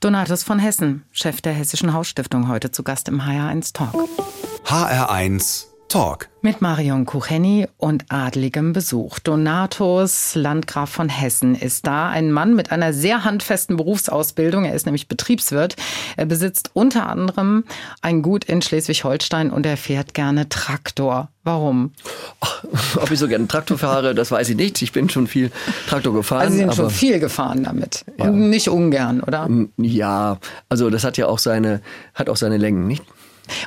Donatus 0.00 0.44
von 0.44 0.58
Hessen, 0.58 1.04
Chef 1.12 1.42
der 1.42 1.52
Hessischen 1.52 1.92
Hausstiftung, 1.92 2.48
heute 2.48 2.70
zu 2.70 2.82
Gast 2.82 3.06
im 3.06 3.20
HR1 3.20 3.74
Talk. 3.74 3.94
HR1 4.64 5.69
Talk. 5.90 6.28
Mit 6.40 6.62
Marion 6.62 7.04
Kucheni 7.04 7.66
und 7.76 8.04
adligem 8.10 8.72
Besuch. 8.72 9.18
Donatus, 9.18 10.36
Landgraf 10.36 10.88
von 10.88 11.08
Hessen, 11.08 11.56
ist 11.56 11.84
da. 11.84 12.08
Ein 12.08 12.30
Mann 12.30 12.54
mit 12.54 12.70
einer 12.70 12.92
sehr 12.92 13.24
handfesten 13.24 13.76
Berufsausbildung. 13.76 14.64
Er 14.64 14.74
ist 14.74 14.86
nämlich 14.86 15.08
Betriebswirt. 15.08 15.74
Er 16.16 16.26
besitzt 16.26 16.70
unter 16.74 17.08
anderem 17.08 17.64
ein 18.02 18.22
Gut 18.22 18.44
in 18.44 18.62
Schleswig-Holstein 18.62 19.50
und 19.50 19.66
er 19.66 19.76
fährt 19.76 20.14
gerne 20.14 20.48
Traktor. 20.48 21.28
Warum? 21.42 21.90
Ob 22.94 23.10
ich 23.10 23.18
so 23.18 23.26
gerne 23.26 23.48
Traktor 23.48 23.76
fahre, 23.76 24.14
das 24.14 24.30
weiß 24.30 24.48
ich 24.50 24.56
nicht. 24.56 24.80
Ich 24.82 24.92
bin 24.92 25.10
schon 25.10 25.26
viel 25.26 25.50
Traktor 25.88 26.14
gefahren. 26.14 26.42
Also 26.42 26.52
Sie 26.52 26.58
sind 26.60 26.74
schon 26.76 26.90
viel 26.90 27.18
gefahren 27.18 27.64
damit. 27.64 28.04
Ja. 28.16 28.30
Nicht 28.30 28.68
ungern, 28.68 29.22
oder? 29.22 29.48
Ja, 29.76 30.38
also 30.68 30.88
das 30.88 31.02
hat 31.02 31.16
ja 31.16 31.26
auch 31.26 31.40
seine, 31.40 31.80
hat 32.14 32.28
auch 32.28 32.36
seine 32.36 32.58
Längen, 32.58 32.86
nicht? 32.86 33.02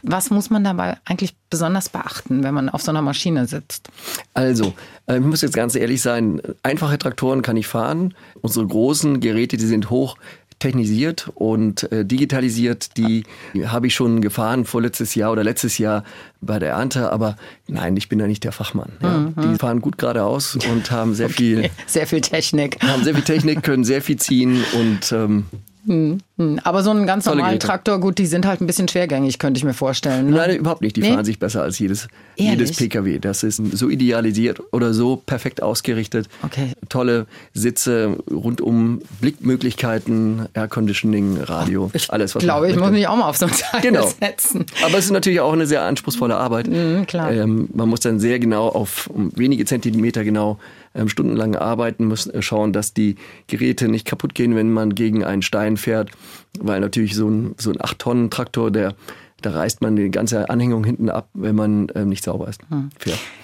Was 0.01 0.29
muss 0.29 0.49
man 0.49 0.63
dabei 0.63 0.97
eigentlich 1.05 1.35
besonders 1.49 1.89
beachten, 1.89 2.43
wenn 2.43 2.53
man 2.53 2.69
auf 2.69 2.81
so 2.81 2.91
einer 2.91 3.01
Maschine 3.01 3.47
sitzt? 3.47 3.89
Also, 4.33 4.73
äh, 5.05 5.17
ich 5.17 5.23
muss 5.23 5.41
jetzt 5.41 5.53
ganz 5.53 5.75
ehrlich 5.75 6.01
sein, 6.01 6.41
einfache 6.63 6.97
Traktoren 6.97 7.41
kann 7.41 7.57
ich 7.57 7.67
fahren. 7.67 8.13
Unsere 8.41 8.65
großen 8.65 9.19
Geräte, 9.19 9.57
die 9.57 9.65
sind 9.65 9.89
hoch 9.89 10.17
technisiert 10.63 11.29
und 11.35 11.91
äh, 11.91 12.05
digitalisiert. 12.05 12.97
Die 12.97 13.23
habe 13.65 13.87
ich 13.87 13.95
schon 13.95 14.21
gefahren 14.21 14.63
vorletztes 14.63 15.13
Jahr 15.13 15.31
oder 15.31 15.43
letztes 15.43 15.77
Jahr 15.77 16.05
bei 16.39 16.57
der 16.57 16.71
Ernte, 16.71 17.11
aber 17.11 17.35
nein, 17.67 17.97
ich 17.97 18.07
bin 18.07 18.19
da 18.19 18.27
nicht 18.27 18.45
der 18.45 18.53
Fachmann. 18.53 18.93
Ja. 19.01 19.09
Mhm. 19.09 19.33
Die 19.35 19.55
fahren 19.57 19.81
gut 19.81 19.97
geradeaus 19.97 20.55
und 20.71 20.89
haben 20.89 21.15
sehr 21.15 21.27
okay. 21.27 21.35
viel 21.35 21.69
sehr 21.85 22.07
viel 22.07 22.21
Technik. 22.21 22.81
Haben 22.81 23.03
sehr 23.03 23.13
viel 23.13 23.23
Technik, 23.23 23.61
können 23.63 23.83
sehr 23.83 24.01
viel 24.01 24.17
ziehen 24.17 24.63
und 24.73 25.11
ähm, 25.11 25.45
hm, 25.85 26.19
Hm, 26.37 26.59
Aber 26.63 26.81
so 26.81 26.89
einen 26.89 27.05
ganz 27.05 27.25
Tolle 27.25 27.37
normalen 27.37 27.59
Geräte. 27.59 27.67
Traktor, 27.67 27.99
gut, 27.99 28.17
die 28.17 28.25
sind 28.25 28.47
halt 28.47 28.59
ein 28.59 28.65
bisschen 28.65 28.87
schwergängig, 28.87 29.37
könnte 29.37 29.59
ich 29.59 29.63
mir 29.63 29.75
vorstellen. 29.75 30.31
Ne? 30.31 30.37
Nein, 30.37 30.55
überhaupt 30.57 30.81
nicht. 30.81 30.95
Die 30.95 31.01
Nee? 31.01 31.11
fahren 31.13 31.25
sich 31.25 31.37
besser 31.37 31.61
als 31.61 31.77
jedes, 31.77 32.07
Ehrlich? 32.37 32.51
jedes 32.69 32.75
PKW. 32.77 33.19
Das 33.19 33.43
ist 33.43 33.61
so 33.73 33.87
idealisiert 33.87 34.59
oder 34.71 34.95
so 34.95 35.15
perfekt 35.17 35.61
ausgerichtet. 35.61 36.27
Okay. 36.41 36.71
Tolle 36.89 37.27
Sitze, 37.53 38.17
rundum 38.31 39.01
Blickmöglichkeiten, 39.21 40.47
Air 40.53 40.67
Conditioning, 40.67 41.37
Radio, 41.41 41.91
alles 42.09 42.33
was 42.35 42.41
Ich 42.41 42.47
glaube, 42.47 42.69
ich 42.69 42.77
muss 42.77 42.91
mich 42.91 43.07
auch 43.07 43.15
mal 43.15 43.27
auf 43.29 43.37
so 43.37 43.45
ein 43.45 43.51
Teil 43.51 43.81
Genau. 43.81 44.07
setzen. 44.19 44.65
Aber 44.83 44.97
es 44.97 45.05
ist 45.05 45.11
natürlich 45.11 45.39
auch 45.39 45.53
eine 45.53 45.67
sehr 45.67 45.83
anspruchsvolle 45.83 46.35
Arbeit. 46.35 46.67
Mhm, 46.67 47.05
klar. 47.05 47.31
Ähm, 47.31 47.69
man 47.73 47.87
muss 47.89 47.99
dann 47.99 48.19
sehr 48.19 48.39
genau 48.39 48.67
auf 48.69 49.07
um 49.07 49.31
wenige 49.35 49.65
Zentimeter 49.65 50.23
genau 50.23 50.57
ähm, 50.95 51.09
stundenlang 51.09 51.55
arbeiten, 51.55 52.05
muss 52.05 52.27
äh, 52.27 52.41
schauen, 52.41 52.71
dass 52.73 52.93
die 52.93 53.15
Geräte 53.47 53.87
nicht 53.87 54.05
kaputt 54.05 54.35
gehen, 54.35 54.55
wenn 54.55 54.71
man 54.71 54.93
gegen 54.95 55.23
einen 55.23 55.41
Stein 55.41 55.72
fährt, 55.77 56.11
weil 56.59 56.79
natürlich 56.79 57.15
so 57.15 57.27
ein, 57.29 57.55
so 57.57 57.71
ein 57.71 57.77
8-Tonnen-Traktor, 57.77 58.71
der 58.71 58.95
da 59.41 59.51
reißt 59.51 59.81
man 59.81 59.97
die 59.97 60.09
ganze 60.09 60.49
Anhängung 60.49 60.85
hinten 60.85 61.09
ab, 61.09 61.27
wenn 61.33 61.55
man 61.55 61.87
ähm, 61.95 62.07
nicht 62.07 62.23
sauber 62.23 62.47
ist. 62.47 62.61
Hm. 62.69 62.89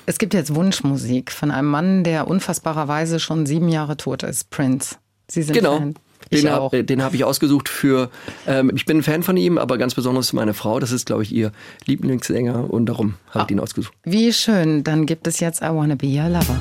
Es 0.06 0.18
gibt 0.18 0.34
jetzt 0.34 0.56
Wunschmusik 0.56 1.30
von 1.30 1.52
einem 1.52 1.68
Mann, 1.68 2.06
der 2.06 2.28
unfassbarerweise 2.30 3.20
schon 3.20 3.46
sieben 3.46 3.68
Jahre 3.68 3.98
tot 3.98 4.24
ist, 4.24 4.50
Prince. 4.50 4.96
Sie 5.30 5.42
sind 5.44 5.56
Genau. 5.56 5.78
Fan. 5.78 5.96
Ich 6.30 6.42
Den 6.42 6.52
auch. 6.52 6.72
habe 6.72 7.04
hab 7.04 7.14
ich 7.14 7.24
ausgesucht 7.26 7.68
für, 7.68 8.10
ähm, 8.48 8.72
ich 8.76 8.86
bin 8.86 8.98
ein 9.00 9.04
Fan 9.04 9.24
von 9.24 9.36
ihm, 9.36 9.58
aber 9.58 9.78
ganz 9.78 9.94
besonders 9.96 10.32
meine 10.32 10.54
Frau. 10.54 10.80
Das 10.80 10.92
ist, 10.94 11.06
glaube 11.06 11.24
ich, 11.24 11.34
ihr 11.34 11.52
Lieblingssänger 11.86 12.72
und 12.72 12.86
darum 12.86 13.16
habe 13.32 13.40
Ah. 13.42 13.46
ich 13.48 13.52
ihn 13.52 13.60
ausgesucht. 13.60 13.94
Wie 14.04 14.32
schön, 14.32 14.84
dann 14.86 15.06
gibt 15.06 15.28
es 15.28 15.40
jetzt 15.42 15.62
I 15.62 15.66
Wanna 15.70 15.96
Be 15.96 16.08
Your 16.08 16.30
Lover. 16.30 16.58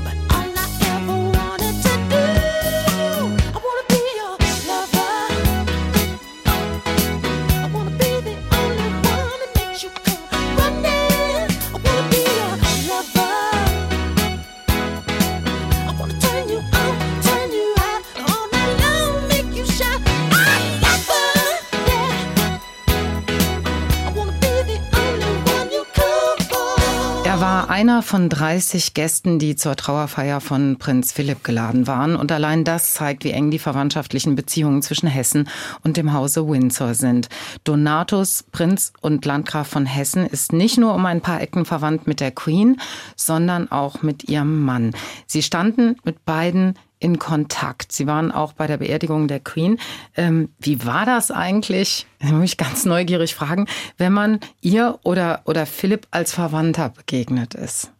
Einer 27.78 28.02
von 28.02 28.28
30 28.28 28.92
Gästen, 28.92 29.38
die 29.38 29.54
zur 29.54 29.76
Trauerfeier 29.76 30.40
von 30.40 30.78
Prinz 30.78 31.12
Philipp 31.12 31.44
geladen 31.44 31.86
waren. 31.86 32.16
Und 32.16 32.32
allein 32.32 32.64
das 32.64 32.94
zeigt, 32.94 33.22
wie 33.22 33.30
eng 33.30 33.52
die 33.52 33.60
verwandtschaftlichen 33.60 34.34
Beziehungen 34.34 34.82
zwischen 34.82 35.06
Hessen 35.06 35.48
und 35.84 35.96
dem 35.96 36.12
Hause 36.12 36.48
Windsor 36.48 36.94
sind. 36.94 37.28
Donatus, 37.62 38.42
Prinz 38.50 38.92
und 39.00 39.24
Landgraf 39.24 39.68
von 39.68 39.86
Hessen, 39.86 40.26
ist 40.26 40.52
nicht 40.52 40.76
nur 40.76 40.92
um 40.92 41.06
ein 41.06 41.20
paar 41.20 41.40
Ecken 41.40 41.64
verwandt 41.64 42.08
mit 42.08 42.18
der 42.18 42.32
Queen, 42.32 42.80
sondern 43.14 43.70
auch 43.70 44.02
mit 44.02 44.24
ihrem 44.24 44.64
Mann. 44.64 44.90
Sie 45.28 45.44
standen 45.44 45.94
mit 46.02 46.24
beiden 46.24 46.74
in 47.00 47.18
Kontakt. 47.18 47.92
Sie 47.92 48.06
waren 48.06 48.32
auch 48.32 48.52
bei 48.52 48.66
der 48.66 48.78
Beerdigung 48.78 49.28
der 49.28 49.40
Queen. 49.40 49.78
Ähm, 50.16 50.50
wie 50.58 50.84
war 50.84 51.06
das 51.06 51.30
eigentlich? 51.30 52.06
Ich 52.20 52.30
muss 52.30 52.40
mich 52.40 52.56
ganz 52.56 52.84
neugierig 52.84 53.34
fragen, 53.34 53.66
wenn 53.96 54.12
man 54.12 54.40
ihr 54.60 54.98
oder, 55.02 55.42
oder 55.44 55.66
Philipp 55.66 56.06
als 56.10 56.32
Verwandter 56.32 56.90
begegnet 56.90 57.54
ist. 57.54 57.90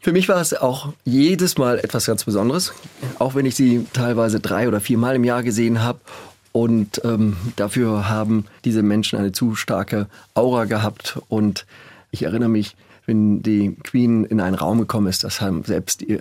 Für 0.00 0.12
mich 0.12 0.28
war 0.28 0.40
es 0.40 0.54
auch 0.54 0.92
jedes 1.04 1.58
Mal 1.58 1.78
etwas 1.78 2.06
ganz 2.06 2.24
Besonderes, 2.24 2.72
auch 3.18 3.34
wenn 3.34 3.46
ich 3.46 3.56
sie 3.56 3.86
teilweise 3.92 4.38
drei 4.38 4.68
oder 4.68 4.80
viermal 4.80 5.16
im 5.16 5.24
Jahr 5.24 5.42
gesehen 5.42 5.82
habe. 5.82 6.00
Und 6.52 7.02
ähm, 7.04 7.36
dafür 7.56 8.08
haben 8.08 8.46
diese 8.64 8.82
Menschen 8.82 9.18
eine 9.18 9.32
zu 9.32 9.56
starke 9.56 10.06
Aura 10.34 10.64
gehabt. 10.64 11.18
Und 11.28 11.66
ich 12.12 12.22
erinnere 12.22 12.48
mich, 12.48 12.76
wenn 13.04 13.42
die 13.42 13.76
Queen 13.82 14.24
in 14.24 14.40
einen 14.40 14.54
Raum 14.54 14.78
gekommen 14.78 15.06
ist, 15.06 15.24
das 15.24 15.40
haben 15.40 15.64
selbst 15.64 16.02
ihr, 16.02 16.20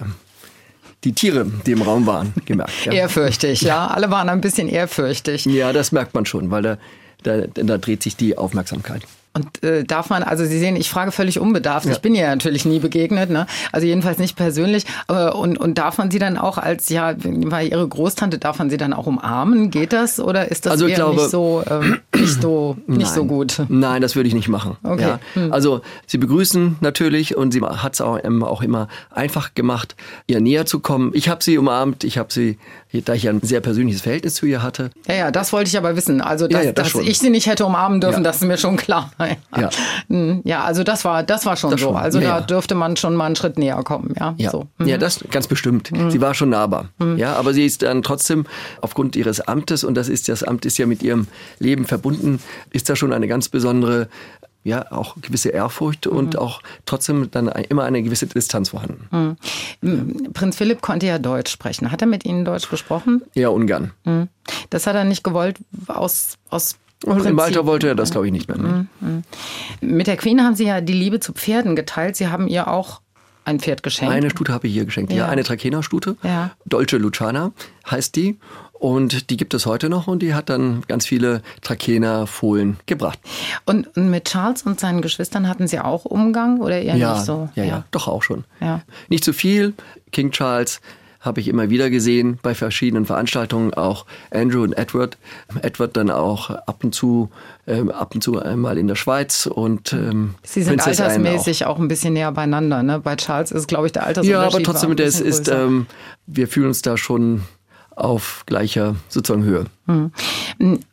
die 1.06 1.14
Tiere, 1.14 1.46
die 1.66 1.72
im 1.72 1.82
Raum 1.82 2.06
waren, 2.06 2.34
gemerkt. 2.46 2.74
Ja, 2.86 2.92
Ehrfürchtig, 2.92 3.62
ja. 3.62 3.88
Alle 3.96 4.12
waren 4.12 4.28
ein 4.28 4.42
bisschen 4.42 4.68
ehrfürchtig. 4.68 5.46
ja 5.46 5.72
das 5.72 5.92
merkt 5.92 6.14
man 6.14 6.26
schon, 6.26 6.52
weil 6.52 6.64
da, 6.64 6.78
da, 7.24 7.42
da 7.54 7.78
dreht 7.78 8.04
sich 8.04 8.18
die 8.18 8.38
Aufmerksamkeit. 8.38 9.04
Und 9.36 9.64
äh, 9.64 9.84
darf 9.84 10.10
man, 10.10 10.24
also 10.24 10.46
Sie 10.46 10.58
sehen, 10.60 10.78
ich 10.78 10.90
frage 10.90 11.12
völlig 11.12 11.40
unbedarft. 11.40 11.88
Ich 11.88 12.00
bin 12.00 12.16
ihr 12.16 12.26
natürlich 12.28 12.64
nie 12.66 12.80
begegnet, 12.80 13.30
ne? 13.30 13.48
Also 13.74 13.86
jedenfalls 13.86 14.18
nicht 14.18 14.38
persönlich. 14.38 14.86
Äh, 15.10 15.30
und, 15.30 15.58
und 15.58 15.78
darf 15.78 15.98
man 15.98 16.10
sie 16.10 16.20
dann 16.20 16.38
auch 16.38 16.58
als, 16.58 16.88
ja, 16.88 17.14
weil 17.18 17.68
ihre 17.68 17.86
Großtante, 17.88 18.38
darf 18.40 18.60
man 18.60 18.70
sie 18.70 18.78
dann 18.78 18.94
auch 18.94 19.08
umarmen? 19.08 19.72
Geht 19.72 19.92
das? 19.92 20.22
Oder 20.22 20.50
ist 20.50 20.66
das 20.66 20.72
Also 20.72 20.88
eher 20.88 20.96
glaube- 20.96 21.16
nicht 21.18 21.30
so, 21.30 21.64
ähm, 21.70 22.00
nicht 22.16 22.42
so, 22.42 22.78
nicht 22.88 23.08
so 23.12 23.26
gut? 23.26 23.62
Nein, 23.68 24.02
das 24.02 24.16
würde 24.16 24.30
ich 24.30 24.34
nicht 24.36 24.48
machen. 24.48 24.78
Okay. 24.84 25.16
Hm. 25.34 25.48
Ja. 25.48 25.54
Also 25.54 25.82
sie 26.08 26.18
begrüßen 26.18 26.78
natürlich 26.80 27.36
und 27.36 27.52
sie 27.52 27.62
hat 27.62 27.94
es 27.96 28.02
auch, 28.02 28.18
ähm, 28.24 28.42
auch 28.42 28.62
immer 28.62 28.88
einfach 29.12 29.54
gemacht, 29.54 29.96
ihr 30.28 30.40
näher 30.40 30.66
zu 30.66 30.80
kommen. 30.80 31.12
Ich 31.14 31.28
habe 31.28 31.44
sie 31.44 31.58
umarmt, 31.58 32.06
ich 32.06 32.18
habe 32.18 32.32
sie, 32.32 32.58
da 33.02 33.14
ich 33.14 33.28
ein 33.30 33.42
sehr 33.42 33.62
persönliches 33.62 34.02
Verhältnis 34.02 34.36
zu 34.36 34.46
ihr 34.46 34.62
hatte. 34.64 34.90
Ja, 35.08 35.16
ja, 35.16 35.32
das 35.32 35.52
wollte 35.54 35.70
ich 35.70 35.78
aber 35.78 35.96
wissen. 35.96 36.22
Also, 36.22 36.48
dass, 36.48 36.60
Ja, 36.62 36.66
ja, 36.68 36.72
das 36.74 36.94
dass 36.94 37.02
ich 37.04 37.20
sie 37.20 37.30
nicht 37.30 37.48
hätte 37.48 37.66
umarmen 37.66 38.00
dürfen, 38.02 38.18
Ja. 38.18 38.24
das 38.24 38.38
ist 38.38 38.44
mir 38.48 38.58
schon 38.58 38.78
klar. 38.78 39.12
Ja. 39.58 39.70
Hm, 40.10 40.42
ja 40.44 40.64
also 40.64 40.84
das 40.84 41.06
war, 41.06 41.24
das 41.24 41.46
war 41.46 41.56
schon 41.56 41.72
Das 41.72 41.80
so. 41.82 41.88
schon. 41.88 41.96
Also 41.98 42.20
Ja, 42.20 42.28
da 42.30 42.36
ja. 42.40 42.42
dürfte 42.42 42.76
man 42.76 42.96
schon 42.98 43.16
mal 43.16 43.26
einen 43.26 43.36
Schritt 43.36 43.58
näher 43.58 43.82
kommen. 43.84 44.14
Ja, 44.20 44.34
Ja, 44.38 44.52
so. 44.52 44.68
Mhm. 44.78 44.88
ja 44.88 44.98
das 44.98 45.20
ganz 45.32 45.48
bestimmt. 45.48 45.92
Sie 46.10 46.22
war 46.22 46.34
schon 46.34 46.50
nahbar. 46.50 46.90
Ja, 47.18 47.36
aber 47.36 47.54
sie 47.54 47.66
ist 47.66 47.82
dann 47.82 48.04
trotzdem 48.04 48.46
aufgrund 48.82 49.16
ihres 49.16 49.42
Amtes 49.42 49.84
und 49.84 49.96
das 49.96 50.10
ist 50.10 50.28
das 50.30 50.44
Amt 50.44 50.66
ist 50.66 50.78
ja 50.78 50.86
mit 50.86 51.02
ihrem 51.04 51.28
Leben 51.60 51.86
verbunden, 51.86 52.40
ist 52.72 52.90
da 52.90 52.96
schon 52.96 53.14
eine 53.14 53.28
ganz 53.28 53.50
besondere 53.50 54.08
ja, 54.66 54.92
auch 54.92 55.16
gewisse 55.22 55.50
Ehrfurcht 55.50 56.06
Mhm. 56.08 56.18
und 56.18 56.38
auch 56.38 56.62
trotzdem 56.86 57.30
dann 57.32 57.48
immer 57.48 57.84
eine 57.86 58.04
gewisse 58.04 58.28
Distanz 58.28 58.70
vorhanden. 58.70 59.38
Prinz 60.34 60.58
Philipp 60.58 60.82
konnte 60.82 61.06
ja 61.06 61.20
Deutsch 61.20 61.52
sprechen. 61.52 61.92
Hat 61.92 62.02
er 62.02 62.08
mit 62.08 62.26
Ihnen 62.26 62.44
Deutsch 62.44 62.70
gesprochen? 62.70 63.22
Eher 63.34 63.54
ungern. 63.54 63.92
Das 64.72 64.88
hat 64.88 64.96
er 64.96 65.04
nicht 65.06 65.24
gewollt 65.24 65.58
aus, 65.88 66.36
aus 66.50 66.76
Und 67.06 67.26
Im. 67.26 67.40
Alter 67.40 67.66
wollte 67.66 67.88
er 67.88 67.96
das, 67.96 68.12
glaube 68.12 68.26
ich, 68.26 68.34
nicht 68.34 68.48
mehr. 68.48 68.58
ne? 68.58 68.88
Mit 69.82 70.08
der 70.08 70.18
Queen 70.18 70.42
haben 70.42 70.56
Sie 70.56 70.66
ja 70.66 70.82
die 70.82 70.94
Liebe 70.94 71.20
zu 71.20 71.34
Pferden 71.34 71.76
geteilt. 71.76 72.16
Sie 72.16 72.28
haben 72.28 72.48
ihr 72.48 72.68
auch 72.68 73.02
ein 73.44 73.60
Pferd 73.60 73.84
geschenkt. 73.84 74.12
Eine 74.12 74.32
Stute 74.32 74.52
habe 74.52 74.66
ich 74.68 74.74
hier 74.74 74.86
geschenkt. 74.86 75.12
Ja, 75.12 75.18
Ja. 75.20 75.28
eine 75.28 75.44
Trakehner-Stute. 75.44 76.16
Ja. 76.24 76.52
Dolce 76.66 76.98
Luciana 76.98 77.52
heißt 77.90 78.16
die. 78.16 78.40
Und 78.78 79.30
die 79.30 79.38
gibt 79.38 79.54
es 79.54 79.66
heute 79.66 79.90
noch 79.90 80.08
und 80.08 80.22
die 80.22 80.34
hat 80.34 80.50
dann 80.50 80.84
ganz 80.88 81.06
viele 81.06 81.42
Trakehner-Fohlen 81.62 82.78
gebracht. 82.86 83.20
und, 83.66 83.96
mit 83.98 84.26
Charles 84.26 84.64
und 84.64 84.80
seinen 84.80 85.02
Geschwistern 85.02 85.48
hatten 85.48 85.68
Sie 85.68 85.80
auch 85.80 86.06
Umgang 86.06 86.60
oder 86.60 86.82
eher 86.82 86.96
Ja, 86.96 87.14
nicht 87.14 87.26
so? 87.26 87.50
ja, 87.56 87.64
ja, 87.64 87.86
doch 87.92 88.08
auch 88.08 88.22
schon. 88.24 88.44
Ja. 88.60 88.82
Nicht 89.10 89.24
zu 89.24 89.34
viel. 89.34 89.74
King 90.12 90.32
Charles 90.32 90.82
habe 91.22 91.40
ich 91.40 91.48
immer 91.48 91.70
wieder 91.72 91.90
gesehen 91.90 92.38
bei 92.44 92.54
verschiedenen 92.54 93.06
Veranstaltungen, 93.06 93.74
auch 93.74 94.06
Andrew 94.30 94.62
und 94.62 94.74
Edward. 94.74 95.18
Edward 95.62 95.98
dann 95.98 96.12
auch 96.12 96.52
ab 96.52 96.84
und 96.84 96.94
zu, 96.94 97.30
ähm, 97.66 97.90
ab 97.90 98.14
und 98.14 98.22
zu 98.24 98.40
einmal 98.40 98.78
in 98.78 98.88
der 98.88 98.96
Schweiz 98.96 99.48
und 99.48 99.92
ähm, 99.94 100.36
Sie 100.44 100.62
sind 100.62 100.78
Prinzess 100.78 101.00
Anne 101.02 101.10
altersmäßig 101.14 101.66
auch. 101.66 101.80
ein 101.80 101.88
bisschen 101.88 102.14
näher 102.14 102.32
beieinander. 102.32 102.84
Ne? 102.84 103.00
Bei 103.00 103.16
Charles 103.16 103.52
ist, 103.52 103.68
glaube 103.68 103.88
ich, 103.88 103.94
der 103.94 104.04
auch. 104.04 104.08
Altersunterschied 104.08 104.52
Ja, 104.52 104.56
aber 104.56 104.64
trotzdem, 104.64 104.96
bisschen 104.96 105.26
ist, 105.26 105.46
größer. 105.46 105.64
ähm, 105.66 105.88
wir 106.28 106.48
fühlen 106.48 106.68
uns 106.68 106.84
da 106.84 106.96
schon 106.96 107.42
auf 107.96 108.44
gleicher 108.46 108.96
sozusagen 109.10 109.44
Höhe. 109.44 109.66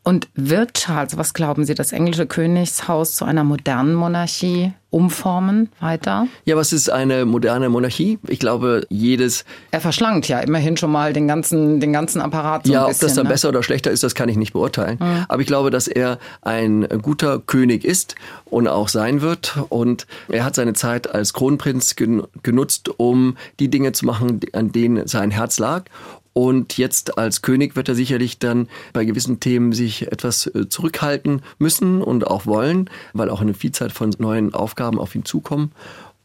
Und 0.04 0.28
wird 0.34 0.74
Charles, 0.74 1.16
was 1.16 1.32
glauben 1.32 1.64
Sie, 1.64 1.74
das 1.74 1.92
englische 1.92 2.26
Königshaus 2.26 3.14
zu 3.14 3.24
einer 3.24 3.42
modernen 3.42 3.94
Monarchie 3.94 4.72
umformen 4.90 5.70
weiter? 5.80 6.26
Ja, 6.44 6.56
was 6.56 6.74
ist 6.74 6.90
eine 6.90 7.24
moderne 7.24 7.70
Monarchie? 7.70 8.18
Ich 8.28 8.38
glaube, 8.38 8.86
jedes, 8.90 9.46
Er 9.70 9.80
verschlankt 9.80 10.28
ja 10.28 10.40
immerhin 10.40 10.76
schon 10.76 10.92
mal 10.92 11.14
den 11.14 11.26
ganzen, 11.26 11.80
den 11.80 11.94
ganzen 11.94 12.20
Apparat 12.20 12.66
so 12.66 12.72
ja, 12.74 12.80
ein 12.80 12.84
ob 12.84 12.90
bisschen. 12.90 13.08
das 13.08 13.14
dann 13.14 13.24
ne? 13.24 13.30
besser 13.30 13.48
oder 13.48 13.62
schlechter 13.62 13.90
ist, 13.90 14.02
das 14.02 14.14
kann 14.14 14.28
ich 14.28 14.36
nicht 14.36 14.52
beurteilen. 14.52 14.98
Aber 15.28 15.40
ich 15.40 15.46
glaube, 15.46 15.70
dass 15.70 15.88
er 15.88 16.18
ein 16.42 16.86
guter 17.00 17.38
König 17.38 17.86
ist 17.86 18.14
und 18.44 18.68
auch 18.68 18.88
sein 18.88 19.22
wird. 19.22 19.56
Und 19.70 20.06
er 20.28 20.44
hat 20.44 20.54
seine 20.54 20.74
Zeit 20.74 21.12
als 21.12 21.32
Kronprinz 21.32 21.96
gen 21.96 22.24
genutzt, 22.42 22.90
um 22.98 23.38
die 23.58 23.68
Dinge 23.68 23.92
zu 23.92 24.04
machen, 24.04 24.40
an 24.52 24.70
denen 24.70 25.06
sein 25.06 25.30
Herz 25.30 25.58
lag. 25.58 25.84
Und 26.32 26.78
jetzt 26.78 27.18
als 27.18 27.42
König 27.42 27.76
wird 27.76 27.88
er 27.88 27.94
sicherlich 27.94 28.38
dann 28.38 28.68
bei 28.92 29.04
gewissen 29.04 29.40
Themen 29.40 29.72
sich 29.72 30.10
etwas 30.10 30.46
äh, 30.46 30.68
zurückhalten 30.68 31.42
müssen 31.58 32.00
und 32.00 32.26
auch 32.26 32.46
wollen, 32.46 32.88
weil 33.12 33.28
auch 33.28 33.42
eine 33.42 33.54
Vielzahl 33.54 33.90
von 33.90 34.14
neuen 34.18 34.54
Aufgaben 34.54 34.98
auf 34.98 35.14
ihn 35.14 35.24
zukommen. 35.24 35.72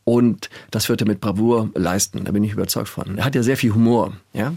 Und 0.06 0.50
das 0.72 0.88
wird 0.88 1.02
er 1.02 1.08
mit 1.08 1.20
Bravour 1.20 1.70
leisten, 1.76 2.24
da 2.24 2.32
bin 2.32 2.44
ich 2.44 2.54
überzeugt 2.54 2.88
von. 2.88 3.18
Er 3.18 3.26
hat 3.26 3.36
ja 3.36 3.44
sehr 3.44 3.58
viel 3.58 3.74
Humor, 3.74 4.14
ja. 4.34 4.54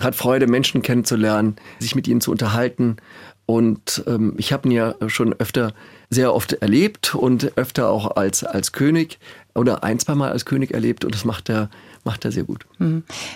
Hat 0.00 0.14
Freude, 0.14 0.46
Menschen 0.46 0.82
kennenzulernen, 0.82 1.56
sich 1.78 1.94
mit 1.94 2.06
ihnen 2.08 2.20
zu 2.20 2.30
unterhalten. 2.30 2.96
Und 3.46 4.04
ähm, 4.06 4.34
ich 4.36 4.52
habe 4.52 4.68
ihn 4.68 4.72
ja 4.72 4.94
schon 5.08 5.32
öfter, 5.34 5.72
sehr 6.10 6.34
oft 6.34 6.52
erlebt 6.52 7.14
und 7.14 7.56
öfter 7.56 7.88
auch 7.88 8.16
als, 8.16 8.44
als 8.44 8.72
König 8.72 9.18
oder 9.54 9.82
ein, 9.82 9.98
zwei 9.98 10.14
Mal 10.14 10.30
als 10.30 10.44
König 10.44 10.72
erlebt 10.72 11.06
und 11.06 11.14
das 11.14 11.24
macht 11.24 11.48
er, 11.48 11.70
macht 12.04 12.24
er 12.24 12.32
sehr 12.32 12.44
gut. 12.44 12.66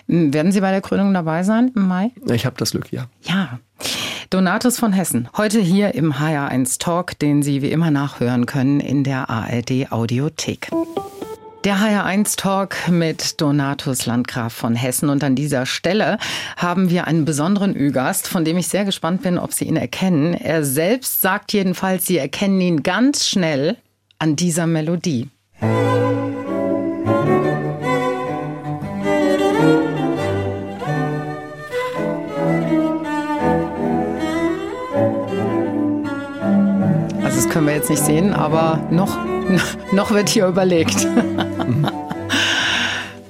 Werden 0.06 0.52
Sie 0.52 0.61
bei 0.61 0.70
der 0.70 0.80
Krönung 0.80 1.14
dabei 1.14 1.42
sein 1.42 1.73
im 1.75 1.88
Mai? 1.88 2.11
Ich 2.30 2.46
habe 2.46 2.56
das 2.58 2.73
Glück, 2.73 2.92
ja. 2.92 3.06
Ja. 3.23 3.58
Donatus 4.30 4.78
von 4.78 4.92
Hessen, 4.92 5.28
heute 5.37 5.61
hier 5.61 5.94
im 5.94 6.14
HR1 6.14 6.78
Talk, 6.80 7.18
den 7.18 7.42
Sie 7.42 7.62
wie 7.62 7.70
immer 7.70 7.90
nachhören 7.90 8.46
können 8.46 8.80
in 8.80 9.04
der 9.04 9.30
ARD 9.30 9.92
Audiothek. 9.92 10.68
Der 11.64 11.78
HR1 11.78 12.37
Talk 12.37 12.76
mit 12.88 13.40
Donatus 13.40 14.06
Landgraf 14.06 14.52
von 14.52 14.76
Hessen. 14.76 15.08
Und 15.08 15.25
an 15.25 15.35
dieser 15.35 15.66
Stelle 15.66 16.18
haben 16.56 16.90
wir 16.90 17.08
einen 17.08 17.25
besonderen 17.25 17.75
Ü-Gast, 17.76 18.28
von 18.28 18.44
dem 18.44 18.56
ich 18.56 18.68
sehr 18.68 18.85
gespannt 18.85 19.23
bin, 19.23 19.37
ob 19.37 19.52
Sie 19.52 19.64
ihn 19.64 19.76
erkennen. 19.76 20.35
Er 20.35 20.64
selbst 20.64 21.23
sagt 21.23 21.52
jedenfalls, 21.52 22.06
Sie 22.06 22.18
erkennen 22.18 22.61
ihn 22.61 22.82
ganz 22.85 23.26
schnell 23.26 23.76
an 24.20 24.37
dieser 24.37 24.68
Melodie. 24.68 25.28
Können 37.56 37.68
wir 37.68 37.75
jetzt 37.75 37.88
nicht 37.88 38.04
sehen, 38.04 38.34
aber 38.34 38.86
noch, 38.90 39.16
noch 39.92 40.10
wird 40.10 40.28
hier 40.28 40.46
überlegt. 40.46 40.94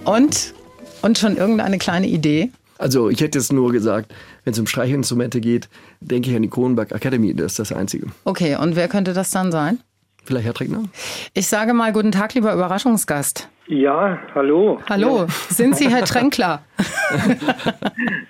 und, 0.04 0.52
und 1.02 1.16
schon 1.16 1.36
irgendeine 1.36 1.78
kleine 1.78 2.08
Idee? 2.08 2.50
Also 2.76 3.08
ich 3.08 3.20
hätte 3.20 3.38
jetzt 3.38 3.52
nur 3.52 3.70
gesagt, 3.70 4.12
wenn 4.42 4.52
es 4.52 4.58
um 4.58 4.66
Streichinstrumente 4.66 5.40
geht, 5.40 5.68
denke 6.00 6.30
ich 6.30 6.34
an 6.34 6.42
die 6.42 6.50
Kronenberg 6.50 6.90
Academy, 6.90 7.36
das 7.36 7.52
ist 7.52 7.60
das 7.60 7.72
Einzige. 7.72 8.08
Okay, 8.24 8.56
und 8.56 8.74
wer 8.74 8.88
könnte 8.88 9.12
das 9.12 9.30
dann 9.30 9.52
sein? 9.52 9.78
Vielleicht 10.24 10.46
Herr 10.46 10.54
Treckner? 10.54 10.82
Ich 11.32 11.46
sage 11.46 11.72
mal 11.72 11.92
guten 11.92 12.10
Tag, 12.10 12.34
lieber 12.34 12.52
Überraschungsgast. 12.52 13.48
Ja, 13.68 14.18
hallo. 14.34 14.78
Hallo, 14.88 15.26
sind 15.48 15.76
Sie 15.76 15.88
Herr 15.88 16.04
Tränkler? 16.04 16.60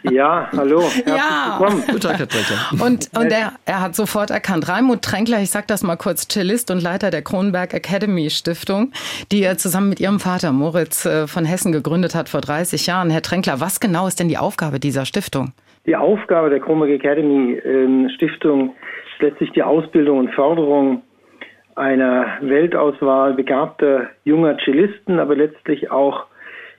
Ja, 0.08 0.48
hallo. 0.56 0.82
Herzlich 0.82 1.06
Ja. 1.08 1.56
willkommen. 1.58 1.82
Guten 1.86 2.00
Tag, 2.00 2.18
Herr 2.18 2.28
Treckner. 2.28 2.84
Und, 2.86 3.10
und 3.18 3.32
er, 3.32 3.52
er 3.64 3.80
hat 3.80 3.96
sofort 3.96 4.30
erkannt. 4.30 4.68
Raimund 4.68 5.02
Tränkler, 5.02 5.40
ich 5.42 5.50
sage 5.50 5.64
das 5.66 5.82
mal 5.82 5.96
kurz, 5.96 6.28
Cellist 6.28 6.70
und 6.70 6.80
Leiter 6.80 7.10
der 7.10 7.22
Kronberg 7.22 7.74
Academy 7.74 8.30
Stiftung, 8.30 8.92
die 9.32 9.42
er 9.42 9.58
zusammen 9.58 9.88
mit 9.88 9.98
Ihrem 9.98 10.20
Vater 10.20 10.52
Moritz 10.52 11.04
äh, 11.06 11.26
von 11.26 11.44
Hessen 11.44 11.72
gegründet 11.72 12.14
hat 12.14 12.28
vor 12.28 12.40
30 12.40 12.86
Jahren. 12.86 13.10
Herr 13.10 13.22
Tränkler, 13.22 13.60
was 13.60 13.80
genau 13.80 14.06
ist 14.06 14.20
denn 14.20 14.28
die 14.28 14.38
Aufgabe 14.38 14.78
dieser 14.78 15.04
Stiftung? 15.06 15.52
Die 15.86 15.96
Aufgabe 15.96 16.50
der 16.50 16.60
Kronberg 16.60 16.90
Academy 16.90 17.54
ähm, 17.64 18.08
Stiftung 18.14 18.76
ist 19.12 19.22
letztlich 19.22 19.50
die 19.52 19.64
Ausbildung 19.64 20.18
und 20.18 20.34
Förderung 20.34 21.02
einer 21.76 22.38
Weltauswahl 22.40 23.34
begabter 23.34 24.08
junger 24.24 24.56
Cellisten, 24.64 25.20
aber 25.20 25.36
letztlich 25.36 25.90
auch 25.90 26.26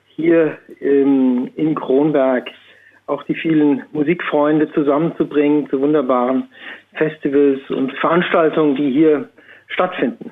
hier 0.07 0.57
ähm, 0.81 1.49
in 1.55 1.75
Kronberg 1.75 2.47
auch 3.05 3.23
die 3.23 3.35
vielen 3.35 3.83
Musikfreunde 3.93 4.71
zusammenzubringen 4.73 5.69
zu 5.69 5.79
wunderbaren 5.79 6.49
Festivals 6.95 7.61
und 7.69 7.93
Veranstaltungen, 7.93 8.75
die 8.75 8.91
hier 8.91 9.29
stattfinden. 9.67 10.31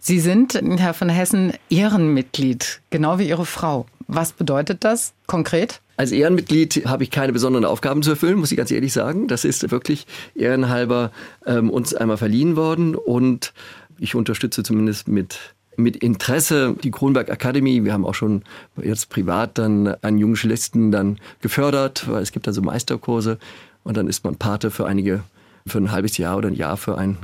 Sie 0.00 0.18
sind, 0.18 0.60
Herr 0.78 0.94
von 0.94 1.10
Hessen, 1.10 1.52
Ehrenmitglied, 1.70 2.80
genau 2.90 3.18
wie 3.18 3.28
Ihre 3.28 3.44
Frau. 3.44 3.86
Was 4.06 4.32
bedeutet 4.32 4.84
das 4.84 5.14
konkret? 5.26 5.80
Als 5.98 6.12
Ehrenmitglied 6.12 6.84
habe 6.86 7.02
ich 7.02 7.10
keine 7.10 7.32
besonderen 7.32 7.64
Aufgaben 7.64 8.02
zu 8.02 8.10
erfüllen, 8.10 8.38
muss 8.38 8.50
ich 8.50 8.56
ganz 8.56 8.70
ehrlich 8.70 8.92
sagen. 8.92 9.26
Das 9.28 9.44
ist 9.44 9.70
wirklich 9.70 10.06
ehrenhalber 10.34 11.10
ähm, 11.44 11.70
uns 11.70 11.94
einmal 11.94 12.16
verliehen 12.16 12.56
worden 12.56 12.94
und 12.94 13.52
ich 13.98 14.14
unterstütze 14.14 14.62
zumindest 14.62 15.08
mit 15.08 15.54
mit 15.78 15.96
Interesse 15.96 16.74
die 16.82 16.90
Kronberg 16.90 17.28
Academy. 17.28 17.84
Wir 17.84 17.92
haben 17.92 18.04
auch 18.04 18.14
schon 18.14 18.42
jetzt 18.82 19.10
privat 19.10 19.58
dann 19.58 19.86
einen 20.02 20.18
jungen 20.18 20.34
Cellisten 20.34 20.90
dann 20.90 21.18
gefördert, 21.40 22.08
weil 22.08 22.20
es 22.20 22.32
gibt 22.32 22.48
also 22.48 22.60
Meisterkurse 22.62 23.38
und 23.84 23.96
dann 23.96 24.08
ist 24.08 24.24
man 24.24 24.34
Pate 24.34 24.72
für 24.72 24.86
einige 24.86 25.22
für 25.68 25.78
ein 25.78 25.92
halbes 25.92 26.16
Jahr 26.16 26.36
oder 26.36 26.48
ein 26.48 26.54
Jahr 26.54 26.76
für 26.76 26.98
einen 26.98 27.18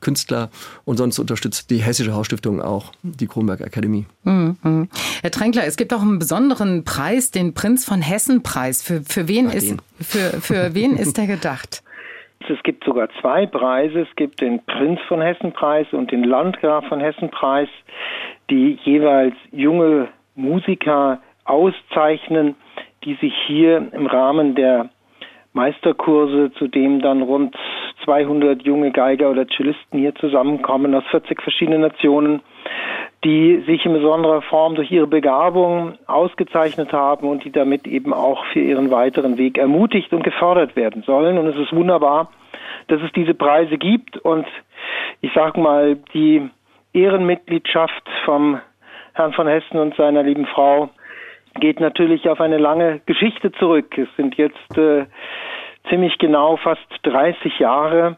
Künstler 0.00 0.50
und 0.84 0.96
sonst 0.96 1.18
unterstützt 1.18 1.70
die 1.70 1.78
Hessische 1.78 2.12
Hausstiftung 2.12 2.60
auch 2.60 2.92
die 3.02 3.26
Kronberg 3.26 3.60
Academy. 3.60 4.04
Mhm. 4.24 4.88
Herr 5.22 5.30
Tränkler, 5.30 5.64
es 5.64 5.76
gibt 5.76 5.94
auch 5.94 6.02
einen 6.02 6.18
besonderen 6.18 6.84
Preis, 6.84 7.30
den 7.30 7.54
Prinz 7.54 7.84
von 7.84 8.02
Hessen 8.02 8.42
Preis. 8.42 8.82
Für, 8.82 9.02
für, 9.02 9.28
wen, 9.28 9.48
Ach, 9.48 9.54
ist, 9.54 9.70
den. 9.70 9.80
für, 10.00 10.40
für 10.40 10.74
wen 10.74 10.96
ist 10.96 11.16
der 11.16 11.26
gedacht? 11.26 11.82
Es 12.50 12.62
gibt 12.62 12.84
sogar 12.84 13.08
zwei 13.20 13.46
Preise. 13.46 14.00
Es 14.00 14.16
gibt 14.16 14.40
den 14.40 14.64
Prinz 14.64 15.00
von 15.08 15.20
Hessen 15.20 15.52
Preis 15.52 15.86
und 15.92 16.10
den 16.10 16.24
Landgraf 16.24 16.86
von 16.86 17.00
Hessen 17.00 17.30
Preis, 17.30 17.68
die 18.50 18.78
jeweils 18.84 19.34
junge 19.50 20.08
Musiker 20.34 21.20
auszeichnen, 21.44 22.54
die 23.04 23.14
sich 23.14 23.34
hier 23.46 23.88
im 23.92 24.06
Rahmen 24.06 24.54
der 24.54 24.90
Meisterkurse, 25.52 26.52
zu 26.52 26.68
dem 26.68 27.00
dann 27.00 27.22
rund 27.22 27.56
200 28.04 28.62
junge 28.62 28.92
Geiger 28.92 29.30
oder 29.30 29.46
Cellisten 29.46 29.98
hier 29.98 30.14
zusammenkommen 30.14 30.94
aus 30.94 31.04
40 31.10 31.42
verschiedenen 31.42 31.80
Nationen, 31.80 32.40
die 33.24 33.62
sich 33.66 33.84
in 33.84 33.92
besonderer 33.92 34.42
Form 34.42 34.76
durch 34.76 34.90
ihre 34.90 35.08
Begabung 35.08 35.98
ausgezeichnet 36.06 36.92
haben 36.92 37.28
und 37.28 37.44
die 37.44 37.50
damit 37.50 37.86
eben 37.86 38.12
auch 38.12 38.44
für 38.52 38.60
ihren 38.60 38.90
weiteren 38.90 39.38
Weg 39.38 39.58
ermutigt 39.58 40.12
und 40.12 40.22
gefördert 40.22 40.76
werden 40.76 41.02
sollen. 41.02 41.36
Und 41.36 41.48
es 41.48 41.56
ist 41.56 41.72
wunderbar, 41.72 42.30
dass 42.86 43.02
es 43.02 43.10
diese 43.12 43.34
Preise 43.34 43.76
gibt 43.76 44.16
und 44.18 44.46
ich 45.20 45.32
sage 45.34 45.60
mal, 45.60 45.96
die 46.14 46.48
Ehrenmitgliedschaft 46.92 48.08
vom 48.24 48.60
Herrn 49.14 49.32
von 49.32 49.48
Hessen 49.48 49.78
und 49.78 49.96
seiner 49.96 50.22
lieben 50.22 50.46
Frau 50.46 50.90
geht 51.58 51.80
natürlich 51.80 52.28
auf 52.28 52.40
eine 52.40 52.58
lange 52.58 53.00
Geschichte 53.06 53.50
zurück. 53.52 53.98
Es 53.98 54.08
sind 54.16 54.36
jetzt 54.36 54.78
äh, 54.78 55.06
ziemlich 55.88 56.16
genau 56.18 56.56
fast 56.56 56.86
30 57.02 57.58
Jahre 57.58 58.16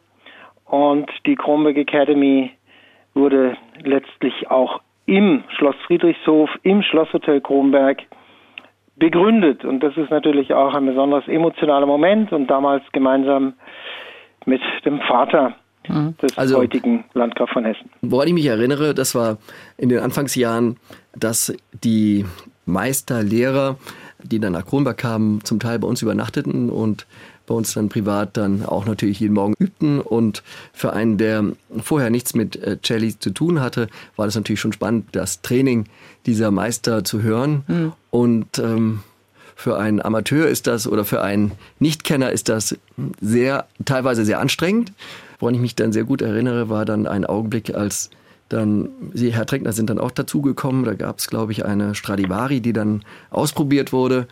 und 0.67 1.11
die 1.25 1.37
Kronberg 1.37 1.79
Academy 1.79 2.53
wurde 3.15 3.57
letztlich 3.83 4.51
auch 4.51 4.81
im 5.11 5.43
Schloss 5.57 5.75
Friedrichshof, 5.87 6.49
im 6.63 6.83
Schlosshotel 6.83 7.41
Kronberg 7.41 7.99
begründet. 8.97 9.65
Und 9.65 9.81
das 9.81 9.97
ist 9.97 10.11
natürlich 10.11 10.55
auch 10.55 10.73
ein 10.73 10.87
besonders 10.87 11.27
emotionaler 11.27 11.87
Moment 11.87 12.33
und 12.33 12.47
damals 12.47 12.85
gemeinsam 12.93 13.55
mit 14.47 14.61
dem 14.85 15.01
Vater 15.01 15.55
des 16.23 16.39
Also- 16.39 16.59
heutigen 16.59 17.05
Landgraf 17.15 17.51
von 17.51 17.65
Hessen. 17.65 17.91
Woran 18.03 18.29
ich 18.29 18.35
mich 18.35 18.47
erinnere, 18.47 18.95
das 18.95 19.15
war 19.17 19.39
in 19.79 19.89
den 19.89 19.99
Anfangsjahren, 19.99 20.77
dass 21.17 21.53
die 21.83 22.25
Meisterlehrer, 22.67 23.77
die 24.23 24.39
dann 24.39 24.53
nach 24.53 24.65
Kronberg 24.65 24.99
kamen, 24.99 25.41
zum 25.43 25.59
Teil 25.59 25.81
bei 25.81 25.89
uns 25.89 26.03
übernachteten 26.03 26.71
und 26.71 27.07
bei 27.51 27.57
uns 27.57 27.75
dann 27.75 27.89
privat 27.89 28.37
dann 28.37 28.65
auch 28.65 28.87
natürlich 28.87 29.19
jeden 29.19 29.35
Morgen 29.35 29.55
übten. 29.59 30.01
Und 30.01 30.45
für 30.73 30.93
einen, 30.93 31.19
der 31.19 31.45
vorher 31.83 32.09
nichts 32.09 32.33
mit 32.33 32.55
äh, 32.55 32.79
Celli 32.81 33.19
zu 33.19 33.31
tun 33.31 33.61
hatte, 33.61 33.89
war 34.15 34.27
das 34.27 34.37
natürlich 34.37 34.61
schon 34.61 34.73
spannend, 34.73 35.09
das 35.13 35.43
Training 35.43 35.87
dieser 36.27 36.53
Meister 36.53 37.03
zu 37.03 37.23
hören. 37.23 37.65
Und 38.11 38.61
ähm, 38.61 39.01
für 39.57 39.77
einen 39.77 40.01
Amateur 40.01 40.47
ist 40.47 40.69
das 40.69 40.87
oder 40.87 41.05
für 41.05 41.23
einen 41.23 41.51
Nichtkenner 41.81 42.31
ist 42.31 42.49
das 42.49 42.79
sehr, 43.21 43.67
teilweise 43.85 44.25
sehr 44.25 44.39
anstrengend. 44.39 44.93
Woran 45.41 45.57
ich 45.57 45.61
mich 45.61 45.75
dann 45.75 45.93
sehr 45.93 46.05
gut 46.05 46.23
erinnere, 46.23 46.69
war 46.69 46.85
dann 46.85 47.09
ein 47.09 47.27
Augenblick, 47.27 47.75
als 47.75 48.11
dann, 48.49 48.91
Sie, 49.13 49.33
Herr 49.33 49.47
Treckner, 49.47 49.73
sind 49.73 49.91
dann 49.91 49.99
auch 49.99 50.13
dazugekommen. 50.13 50.85
Da 50.85 50.95
gab 50.95 51.19
es, 51.19 51.27
glaube 51.27 51.51
ich, 51.51 51.65
eine 51.65 51.97
Stradivari, 51.97 52.61
die 52.61 52.73
dann 52.73 53.03
ausprobiert 53.31 53.93
wurde. 53.93 54.29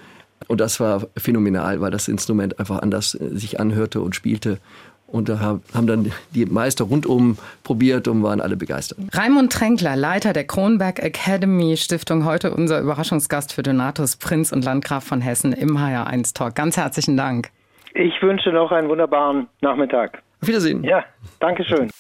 Und 0.47 0.61
das 0.61 0.79
war 0.81 1.07
phänomenal, 1.17 1.81
weil 1.81 1.91
das 1.91 2.09
Instrument 2.09 2.59
einfach 2.61 2.79
anders 2.81 3.15
äh, 3.15 3.29
sich 3.37 3.59
anhörte 3.61 4.01
und 4.01 4.15
spielte. 4.15 4.59
Und 5.07 5.29
da 5.31 5.41
hab- 5.41 5.61
haben 5.75 5.87
dann 5.87 6.13
die 6.35 6.45
Meister 6.47 6.85
rundum 6.85 7.39
probiert 7.65 8.09
und 8.09 8.23
waren 8.23 8.41
alle 8.43 8.57
begeistert. 8.57 8.99
Raimund 9.13 9.51
Tränkler, 9.53 9.97
Leiter 9.97 10.35
der 10.35 10.45
Kronberg 10.45 10.99
Academy 11.03 11.77
Stiftung, 11.79 12.25
heute 12.27 12.53
unser 12.55 12.79
Überraschungsgast 12.81 13.55
für 13.55 13.63
Donatus 13.63 14.17
Prinz 14.17 14.53
und 14.53 14.65
Landgraf 14.65 15.05
von 15.05 15.21
Hessen 15.23 15.53
im 15.55 15.79
HR1 15.79 16.35
Talk. 16.35 16.55
Ganz 16.55 16.77
herzlichen 16.77 17.17
Dank. 17.17 17.49
Ich 17.95 18.21
wünsche 18.21 18.51
noch 18.53 18.71
einen 18.71 18.89
wunderbaren 18.91 19.47
Nachmittag. 19.63 20.23
Auf 20.43 20.49
Wiedersehen. 20.49 20.85
Ja, 20.85 21.05
Dankeschön. 21.41 21.91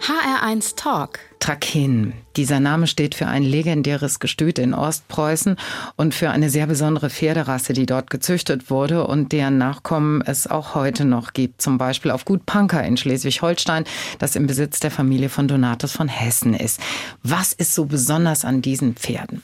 HR1 0.00 0.76
Talk. 0.76 1.18
Trakin. 1.40 2.12
Dieser 2.36 2.60
Name 2.60 2.86
steht 2.86 3.14
für 3.14 3.26
ein 3.26 3.42
legendäres 3.42 4.20
Gestüt 4.20 4.58
in 4.58 4.74
Ostpreußen 4.74 5.56
und 5.96 6.14
für 6.14 6.30
eine 6.30 6.50
sehr 6.50 6.66
besondere 6.66 7.10
Pferderasse, 7.10 7.72
die 7.72 7.86
dort 7.86 8.10
gezüchtet 8.10 8.70
wurde 8.70 9.06
und 9.06 9.32
deren 9.32 9.58
Nachkommen 9.58 10.22
es 10.22 10.46
auch 10.46 10.74
heute 10.74 11.04
noch 11.04 11.32
gibt. 11.32 11.62
Zum 11.62 11.78
Beispiel 11.78 12.10
auf 12.10 12.24
Gut 12.24 12.46
Panker 12.46 12.84
in 12.84 12.96
Schleswig-Holstein, 12.96 13.84
das 14.18 14.36
im 14.36 14.46
Besitz 14.46 14.80
der 14.80 14.90
Familie 14.90 15.28
von 15.28 15.48
Donatus 15.48 15.92
von 15.92 16.08
Hessen 16.08 16.54
ist. 16.54 16.80
Was 17.22 17.52
ist 17.52 17.74
so 17.74 17.86
besonders 17.86 18.44
an 18.44 18.62
diesen 18.62 18.94
Pferden? 18.94 19.42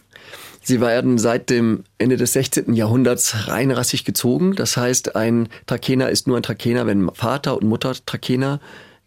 Sie 0.67 0.81
werden 0.81 1.19
seit 1.19 1.51
dem 1.51 1.85
Ende 1.99 2.17
des 2.17 2.33
16. 2.33 2.73
Jahrhunderts 2.73 3.49
reinrassig 3.49 4.07
gezogen. 4.07 4.55
Das 4.57 4.79
heißt, 4.79 5.15
ein 5.15 5.51
Trakener 5.67 6.09
ist 6.09 6.27
nur 6.27 6.39
ein 6.39 6.43
Trakener, 6.43 6.87
wenn 6.87 7.11
Vater 7.13 7.59
und 7.59 7.69
Mutter 7.69 7.93
Trakener 8.07 8.61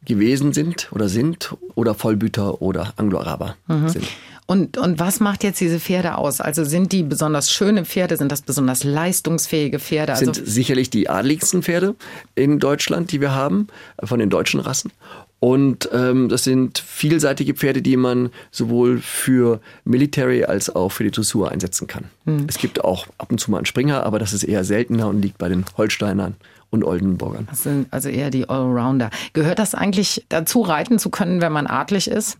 gewesen 0.07 0.53
sind 0.53 0.89
oder 0.91 1.09
sind 1.09 1.55
oder 1.75 1.93
Vollblüter 1.93 2.61
oder 2.61 2.93
Anglo-Araber 2.95 3.55
sind. 3.87 4.07
Und, 4.49 4.77
und 4.77 4.97
was 4.97 5.19
macht 5.19 5.43
jetzt 5.43 5.59
diese 5.59 5.77
Pferde 5.77 6.17
aus? 6.17 6.39
Also 6.39 6.63
sind 6.63 6.93
die 6.93 7.03
besonders 7.03 7.51
schöne 7.51 7.83
Pferde? 7.83 8.15
Sind 8.15 8.31
das 8.31 8.41
besonders 8.41 8.85
leistungsfähige 8.85 9.77
Pferde? 9.77 10.13
Also 10.13 10.31
sind 10.31 10.47
sicherlich 10.47 10.89
die 10.89 11.09
adligsten 11.09 11.63
Pferde 11.63 11.95
in 12.33 12.57
Deutschland, 12.57 13.11
die 13.11 13.19
wir 13.19 13.35
haben, 13.35 13.67
von 14.01 14.19
den 14.19 14.29
deutschen 14.29 14.61
Rassen. 14.61 14.93
Und 15.39 15.87
ähm, 15.93 16.29
das 16.29 16.43
sind 16.43 16.79
vielseitige 16.79 17.53
Pferde, 17.53 17.81
die 17.81 17.95
man 17.95 18.31
sowohl 18.51 18.99
für 18.99 19.59
Military 19.85 20.45
als 20.45 20.75
auch 20.75 20.89
für 20.89 21.03
die 21.03 21.11
Dressur 21.11 21.51
einsetzen 21.51 21.87
kann. 21.87 22.05
Es 22.47 22.57
gibt 22.57 22.83
auch 22.83 23.05
ab 23.19 23.31
und 23.31 23.39
zu 23.39 23.51
mal 23.51 23.57
einen 23.57 23.65
Springer, 23.65 24.03
aber 24.03 24.17
das 24.17 24.33
ist 24.33 24.43
eher 24.43 24.63
seltener 24.63 25.07
und 25.07 25.21
liegt 25.21 25.37
bei 25.37 25.47
den 25.47 25.63
Holsteinern 25.77 26.35
und 26.69 26.83
Oldenburgern. 26.83 27.47
das 27.49 27.63
sind 27.63 27.87
also 27.91 28.09
eher 28.09 28.29
die 28.29 28.49
Allrounder. 28.49 29.09
Gehört 29.33 29.59
das 29.59 29.75
eigentlich 29.75 30.25
dazu, 30.29 30.61
reiten 30.61 30.99
zu 30.99 31.09
können, 31.09 31.39
wenn 31.39 31.53
man 31.53 31.67
adlig 31.67 32.09
ist? 32.09 32.37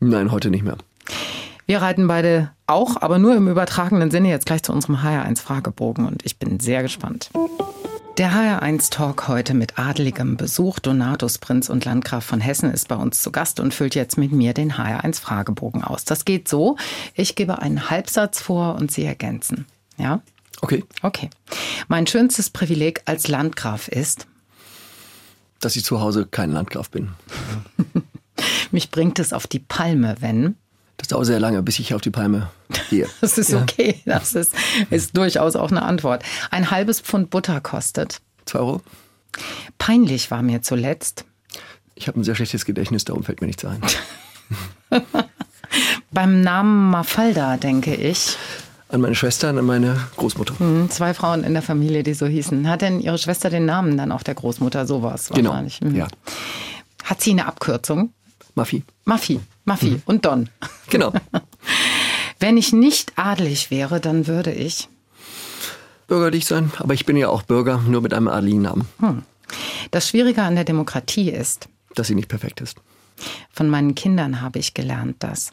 Nein, 0.00 0.30
heute 0.30 0.50
nicht 0.50 0.64
mehr. 0.64 0.78
Wir 1.66 1.82
reiten 1.82 2.06
beide 2.06 2.52
auch, 2.66 3.02
aber 3.02 3.18
nur 3.18 3.34
im 3.34 3.48
übertragenen 3.48 4.10
Sinne 4.10 4.28
jetzt 4.28 4.46
gleich 4.46 4.62
zu 4.62 4.72
unserem 4.72 4.96
HR1-Fragebogen 4.96 6.06
und 6.06 6.24
ich 6.24 6.38
bin 6.38 6.60
sehr 6.60 6.82
gespannt. 6.82 7.30
Der 8.18 8.32
HR1-Talk 8.32 9.28
heute 9.28 9.52
mit 9.52 9.78
adeligem 9.78 10.38
Besuch. 10.38 10.78
Donatus, 10.78 11.36
Prinz 11.36 11.68
und 11.68 11.84
Landgraf 11.84 12.24
von 12.24 12.40
Hessen, 12.40 12.72
ist 12.72 12.88
bei 12.88 12.96
uns 12.96 13.20
zu 13.20 13.30
Gast 13.30 13.60
und 13.60 13.74
füllt 13.74 13.94
jetzt 13.94 14.16
mit 14.16 14.32
mir 14.32 14.54
den 14.54 14.72
HR1-Fragebogen 14.72 15.84
aus. 15.84 16.06
Das 16.06 16.24
geht 16.24 16.48
so, 16.48 16.78
ich 17.12 17.34
gebe 17.34 17.58
einen 17.58 17.90
Halbsatz 17.90 18.40
vor 18.40 18.76
und 18.76 18.90
Sie 18.90 19.04
ergänzen. 19.04 19.66
Ja? 19.98 20.22
Okay, 20.62 20.82
Okay. 21.02 21.28
Mein 21.88 22.06
schönstes 22.06 22.48
Privileg 22.48 23.02
als 23.04 23.28
Landgraf 23.28 23.86
ist, 23.88 24.26
dass 25.60 25.76
ich 25.76 25.84
zu 25.84 26.00
Hause 26.00 26.24
kein 26.24 26.52
Landgraf 26.52 26.88
bin. 26.88 27.10
mich 28.70 28.90
bringt 28.90 29.18
es 29.18 29.34
auf 29.34 29.46
die 29.46 29.60
Palme, 29.60 30.16
wenn... 30.20 30.56
Das 30.98 31.08
dauert 31.08 31.26
sehr 31.26 31.38
lange, 31.40 31.62
bis 31.62 31.78
ich 31.78 31.92
auf 31.94 32.00
die 32.00 32.10
Palme 32.10 32.50
gehe. 32.90 33.06
Das 33.20 33.36
ist 33.38 33.52
okay, 33.54 34.00
das 34.06 34.34
ist, 34.34 34.54
ist 34.90 35.16
durchaus 35.16 35.54
auch 35.56 35.70
eine 35.70 35.82
Antwort. 35.82 36.22
Ein 36.50 36.70
halbes 36.70 37.00
Pfund 37.00 37.30
Butter 37.30 37.60
kostet. 37.60 38.20
Zwei 38.46 38.60
Euro. 38.60 38.80
Peinlich 39.78 40.30
war 40.30 40.42
mir 40.42 40.62
zuletzt. 40.62 41.24
Ich 41.94 42.08
habe 42.08 42.18
ein 42.20 42.24
sehr 42.24 42.34
schlechtes 42.34 42.64
Gedächtnis, 42.64 43.04
darum 43.04 43.22
fällt 43.24 43.40
mir 43.40 43.46
nichts 43.46 43.64
ein. 43.64 43.80
Beim 46.10 46.40
Namen 46.40 46.90
Mafalda 46.90 47.56
denke 47.56 47.94
ich. 47.94 48.36
An 48.88 49.00
meine 49.00 49.14
Schwester 49.16 49.50
und 49.50 49.58
an 49.58 49.64
meine 49.66 49.98
Großmutter. 50.16 50.58
Hm, 50.58 50.88
Zwei 50.90 51.12
Frauen 51.12 51.42
in 51.44 51.52
der 51.52 51.62
Familie, 51.62 52.02
die 52.04 52.14
so 52.14 52.26
hießen. 52.26 52.68
Hat 52.68 52.82
denn 52.82 53.00
Ihre 53.00 53.18
Schwester 53.18 53.50
den 53.50 53.66
Namen 53.66 53.96
dann 53.96 54.12
auch 54.12 54.22
der 54.22 54.34
Großmutter? 54.34 54.86
Sowas 54.86 55.28
Genau. 55.34 55.50
wahrscheinlich. 55.50 55.80
Mhm. 55.80 55.96
Ja. 55.96 56.06
Hat 57.04 57.20
sie 57.20 57.32
eine 57.32 57.46
Abkürzung? 57.46 58.12
Maffi. 58.56 58.82
Maffi. 59.04 59.38
Maffi 59.64 59.90
Mhm. 59.90 60.02
und 60.06 60.24
Don. 60.24 60.48
Genau. 60.90 61.12
Wenn 62.40 62.56
ich 62.56 62.72
nicht 62.72 63.12
adelig 63.16 63.70
wäre, 63.70 64.00
dann 64.00 64.26
würde 64.26 64.52
ich. 64.52 64.88
Bürgerlich 66.08 66.46
sein, 66.46 66.72
aber 66.78 66.94
ich 66.94 67.04
bin 67.06 67.16
ja 67.16 67.28
auch 67.28 67.42
Bürger, 67.42 67.78
nur 67.78 68.00
mit 68.02 68.12
einem 68.14 68.28
adligen 68.28 68.62
Namen. 68.62 68.86
Das 69.90 70.08
Schwierige 70.08 70.42
an 70.42 70.54
der 70.54 70.64
Demokratie 70.64 71.30
ist, 71.30 71.68
Dass 71.94 72.06
sie 72.08 72.14
nicht 72.14 72.28
perfekt 72.28 72.60
ist. 72.60 72.76
von 73.50 73.68
meinen 73.68 73.94
Kindern 73.94 74.40
habe 74.40 74.58
ich 74.58 74.74
gelernt, 74.74 75.16
dass 75.20 75.50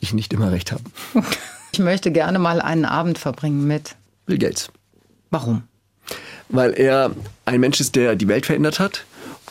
Ich 0.00 0.12
nicht 0.14 0.32
immer 0.32 0.52
recht 0.52 0.70
habe. 0.72 0.82
ich 1.72 1.78
möchte 1.80 2.12
gerne 2.12 2.38
mal 2.38 2.60
einen 2.60 2.84
Abend 2.84 3.18
verbringen 3.18 3.66
mit. 3.66 3.96
Bill 4.26 4.38
Gates. 4.38 4.70
Warum? 5.30 5.62
Weil 6.48 6.72
er 6.74 7.10
ein 7.46 7.60
Mensch 7.60 7.80
ist, 7.80 7.96
der 7.96 8.14
die 8.14 8.28
Welt 8.28 8.46
verändert 8.46 8.78
hat. 8.78 9.04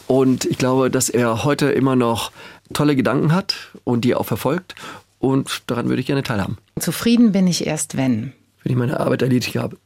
Und 0.07 0.45
ich 0.45 0.57
glaube, 0.57 0.91
dass 0.91 1.09
er 1.09 1.43
heute 1.43 1.71
immer 1.71 1.95
noch 1.95 2.31
tolle 2.73 2.95
Gedanken 2.95 3.33
hat 3.33 3.55
und 3.83 4.05
die 4.05 4.15
auch 4.15 4.25
verfolgt. 4.25 4.75
Und 5.19 5.63
daran 5.67 5.87
würde 5.87 6.01
ich 6.01 6.07
gerne 6.07 6.23
teilhaben, 6.23 6.57
Zufrieden 6.79 7.31
bin 7.31 7.47
ich 7.47 7.65
erst, 7.65 7.97
wenn. 7.97 8.33
wenn 8.63 8.71
ich 8.71 8.77
meine 8.77 8.99
Arbeit 8.99 9.21
erledigt 9.21 9.55
habe. 9.55 9.77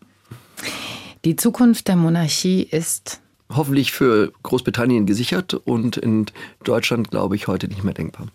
Die 1.24 1.36
Zukunft 1.36 1.88
der 1.88 1.96
Monarchie 1.96 2.64
ist. 2.64 3.22
Hoffentlich 3.54 3.92
für 3.92 4.32
Großbritannien 4.44 5.06
gesichert 5.06 5.54
und 5.54 5.98
in 5.98 6.26
Deutschland, 6.64 7.10
glaube 7.12 7.36
ich, 7.36 7.48
heute 7.48 7.68
nicht 7.68 7.84
mehr 7.84 7.94
denkbar. 7.94 8.28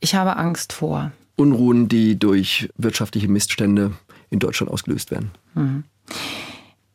Ich 0.00 0.14
habe 0.14 0.36
Angst 0.36 0.72
vor. 0.72 1.12
Unruhen, 1.36 1.88
die 1.88 2.18
durch 2.18 2.68
wirtschaftliche 2.76 3.28
Missstände 3.28 3.92
in 4.30 4.38
Deutschland 4.38 4.70
ausgelöst 4.70 5.10
werden. 5.10 5.30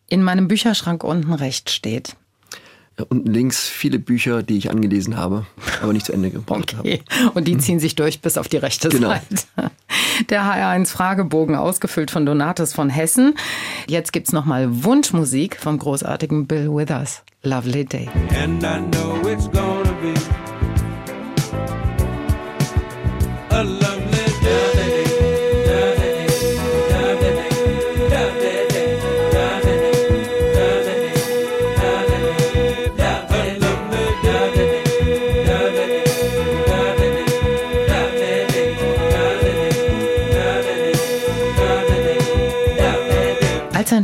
In 0.07 0.23
meinem 0.23 0.47
Bücherschrank 0.47 1.03
unten 1.03 1.33
rechts 1.33 1.73
steht. 1.73 2.15
Unten 3.09 3.29
links 3.31 3.67
viele 3.67 3.99
Bücher, 3.99 4.41
die 4.41 4.57
ich 4.57 4.71
angelesen 4.71 5.17
habe, 5.17 5.45
aber 5.81 5.91
nicht 5.91 6.05
zu 6.05 6.13
Ende 6.13 6.29
gebracht 6.31 6.77
habe. 6.77 6.87
Okay. 6.87 7.01
Und 7.33 7.45
die 7.47 7.57
ziehen 7.57 7.79
sich 7.79 7.95
durch 7.95 8.21
bis 8.21 8.37
auf 8.37 8.47
die 8.47 8.57
rechte 8.57 8.87
Genau. 8.89 9.09
Seite. 9.09 9.71
Der 10.29 10.43
HR1-Fragebogen, 10.43 11.55
ausgefüllt 11.55 12.09
von 12.09 12.25
Donatus 12.25 12.71
von 12.73 12.89
Hessen. 12.89 13.35
Jetzt 13.87 14.13
gibt's 14.13 14.31
nochmal 14.31 14.83
Wunschmusik 14.85 15.57
vom 15.59 15.77
großartigen 15.77 16.47
Bill 16.47 16.69
Withers. 16.69 17.21
Lovely 17.43 17.83
Day. 17.85 18.07
and 18.41 18.63
I 18.63 18.79
know 18.79 19.19
it's 19.29 19.47
gonna 19.51 19.74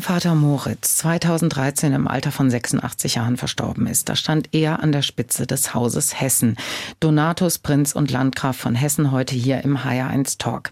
Sein 0.02 0.16
Vater 0.16 0.34
Moritz 0.34 0.98
2013 0.98 1.94
im 1.94 2.08
Alter 2.08 2.32
von 2.32 2.50
86 2.50 3.16
Jahren 3.16 3.38
verstorben 3.38 3.86
ist, 3.86 4.10
da 4.10 4.16
stand 4.16 4.50
er 4.52 4.82
an 4.82 4.92
der 4.92 5.04
Spitze 5.04 5.46
des 5.46 5.76
Hauses 5.76 6.20
Hessen. 6.20 6.58
Donatus, 7.00 7.60
Prinz 7.60 7.94
und 7.94 8.10
Landgraf 8.10 8.58
von 8.58 8.74
Hessen 8.74 9.12
heute 9.12 9.36
hier 9.36 9.64
im 9.64 9.78
HR1 9.78 10.40
Talk. 10.40 10.72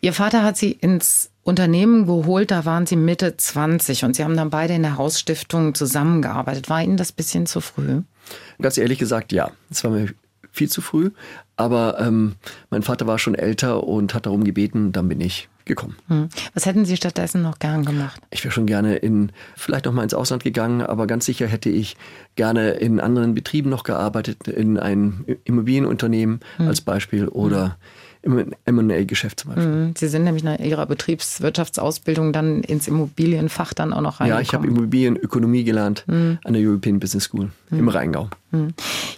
Ihr 0.00 0.12
Vater 0.12 0.42
hat 0.42 0.56
sie 0.56 0.72
ins 0.72 1.30
Unternehmen 1.44 2.06
geholt, 2.06 2.50
da 2.50 2.64
waren 2.64 2.84
sie 2.84 2.96
Mitte 2.96 3.36
20 3.36 4.02
und 4.02 4.16
sie 4.16 4.24
haben 4.24 4.36
dann 4.36 4.50
beide 4.50 4.74
in 4.74 4.82
der 4.82 4.96
Hausstiftung 4.96 5.76
zusammengearbeitet. 5.76 6.68
War 6.68 6.82
Ihnen 6.82 6.96
das 6.96 7.12
bisschen 7.12 7.46
zu 7.46 7.60
früh? 7.60 8.02
Ganz 8.60 8.76
ehrlich 8.76 8.98
gesagt, 8.98 9.32
ja. 9.32 9.52
Es 9.70 9.84
war 9.84 9.92
mir 9.92 10.08
viel 10.50 10.68
zu 10.68 10.80
früh. 10.80 11.12
Aber 11.54 12.00
ähm, 12.00 12.34
mein 12.70 12.82
Vater 12.82 13.06
war 13.06 13.20
schon 13.20 13.36
älter 13.36 13.84
und 13.84 14.14
hat 14.14 14.26
darum 14.26 14.42
gebeten, 14.42 14.90
dann 14.90 15.08
bin 15.08 15.20
ich 15.20 15.48
gekommen. 15.64 15.96
Hm. 16.08 16.28
Was 16.52 16.66
hätten 16.66 16.84
Sie 16.84 16.96
stattdessen 16.96 17.42
noch 17.42 17.58
gern 17.58 17.84
gemacht? 17.84 18.20
Ich 18.30 18.44
wäre 18.44 18.52
schon 18.52 18.66
gerne 18.66 18.96
in, 18.96 19.32
vielleicht 19.56 19.86
noch 19.86 19.92
mal 19.92 20.02
ins 20.02 20.14
Ausland 20.14 20.42
gegangen, 20.42 20.82
aber 20.82 21.06
ganz 21.06 21.24
sicher 21.24 21.46
hätte 21.46 21.70
ich 21.70 21.96
gerne 22.36 22.70
in 22.72 23.00
anderen 23.00 23.34
Betrieben 23.34 23.70
noch 23.70 23.84
gearbeitet, 23.84 24.48
in 24.48 24.78
einem 24.78 25.24
Immobilienunternehmen 25.44 26.40
als 26.58 26.80
Beispiel 26.80 27.28
oder 27.28 27.76
im 28.24 28.52
M&A-Geschäft 28.64 29.40
zum 29.40 29.50
Beispiel. 29.54 29.66
Hm, 29.72 29.94
Sie 29.96 30.08
sind 30.08 30.24
nämlich 30.24 30.42
nach 30.44 30.58
Ihrer 30.58 30.86
Betriebswirtschaftsausbildung 30.86 32.32
dann 32.32 32.62
ins 32.62 32.88
Immobilienfach 32.88 33.74
dann 33.74 33.92
auch 33.92 34.00
noch 34.00 34.20
Ja, 34.20 34.36
reingekommen. 34.36 34.42
ich 34.42 34.52
habe 34.54 34.66
Immobilienökonomie 34.66 35.64
gelernt 35.64 36.04
an 36.08 36.38
der 36.52 36.62
European 36.62 36.98
Business 37.00 37.24
School 37.24 37.50
im 37.70 37.88
Rheingau. 37.88 38.28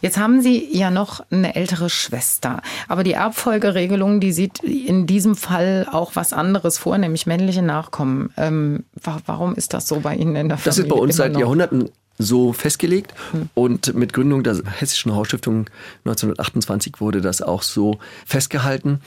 Jetzt 0.01 0.17
haben 0.19 0.41
Sie 0.41 0.67
ja 0.77 0.91
noch 0.91 1.21
eine 1.31 1.55
ältere 1.57 1.91
Schwester. 1.91 2.63
Aber 2.89 3.05
die 3.05 3.13
Erbfolgeregelung, 3.13 4.19
die 4.21 4.33
sieht 4.33 4.61
in 4.65 5.07
diesem 5.07 5.37
Fall 5.37 5.87
auch 5.91 6.13
was 6.17 6.33
anderes 6.33 6.79
vor, 6.79 6.97
nämlich 6.97 7.27
männliche 7.27 7.61
Nachkommen. 7.63 8.31
Ähm, 8.39 8.85
wa 9.03 9.19
warum 9.27 9.55
ist 9.55 9.75
das 9.75 9.87
so 9.89 10.01
bei 10.01 10.15
Ihnen 10.15 10.37
in 10.37 10.49
der 10.49 10.57
Familie? 10.59 10.65
Das 10.65 10.79
ist 10.79 10.89
bei 10.89 10.97
uns 10.97 11.17
seit 11.17 11.33
noch? 11.33 11.41
Jahrhunderten 11.41 11.91
so 12.19 12.53
festgelegt 12.53 13.15
und 13.55 13.95
mit 13.95 14.13
Gründung 14.13 14.43
der 14.43 14.63
Hessischen 14.65 15.15
Hausstiftung 15.15 15.67
1928 16.05 17.01
wurde 17.01 17.21
das 17.21 17.43
auch 17.43 17.63
so 17.63 17.99
festgehalten 18.25 19.01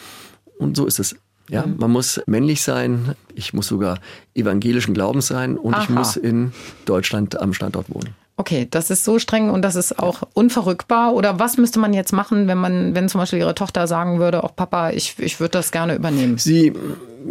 und 0.57 0.77
so 0.77 0.85
ist 0.85 0.99
es. 0.99 1.15
Ja, 1.49 1.65
man 1.65 1.89
muss 1.89 2.21
männlich 2.27 2.61
sein, 2.61 3.15
ich 3.33 3.53
muss 3.53 3.67
sogar 3.67 3.99
evangelischen 4.35 4.93
Glaubens 4.93 5.25
sein 5.27 5.57
und 5.57 5.73
ich 5.73 5.89
Aha. 5.89 5.93
muss 5.93 6.15
in 6.15 6.51
Deutschland 6.85 7.41
am 7.41 7.53
Standort 7.53 7.89
wohnen. 7.89 8.13
Okay, 8.37 8.67
das 8.71 8.89
ist 8.89 9.03
so 9.03 9.19
streng 9.19 9.49
und 9.49 9.63
das 9.63 9.75
ist 9.75 9.99
auch 9.99 10.21
unverrückbar. 10.33 11.13
Oder 11.13 11.39
was 11.39 11.57
müsste 11.57 11.77
man 11.77 11.93
jetzt 11.93 12.13
machen, 12.13 12.47
wenn 12.47 12.57
man, 12.57 12.95
wenn 12.95 13.09
zum 13.09 13.19
Beispiel 13.19 13.39
Ihre 13.39 13.53
Tochter 13.53 13.85
sagen 13.85 14.19
würde, 14.19 14.45
auch 14.45 14.55
Papa, 14.55 14.91
ich, 14.91 15.19
ich 15.19 15.41
würde 15.41 15.51
das 15.51 15.71
gerne 15.71 15.95
übernehmen? 15.95 16.37
Sie, 16.37 16.71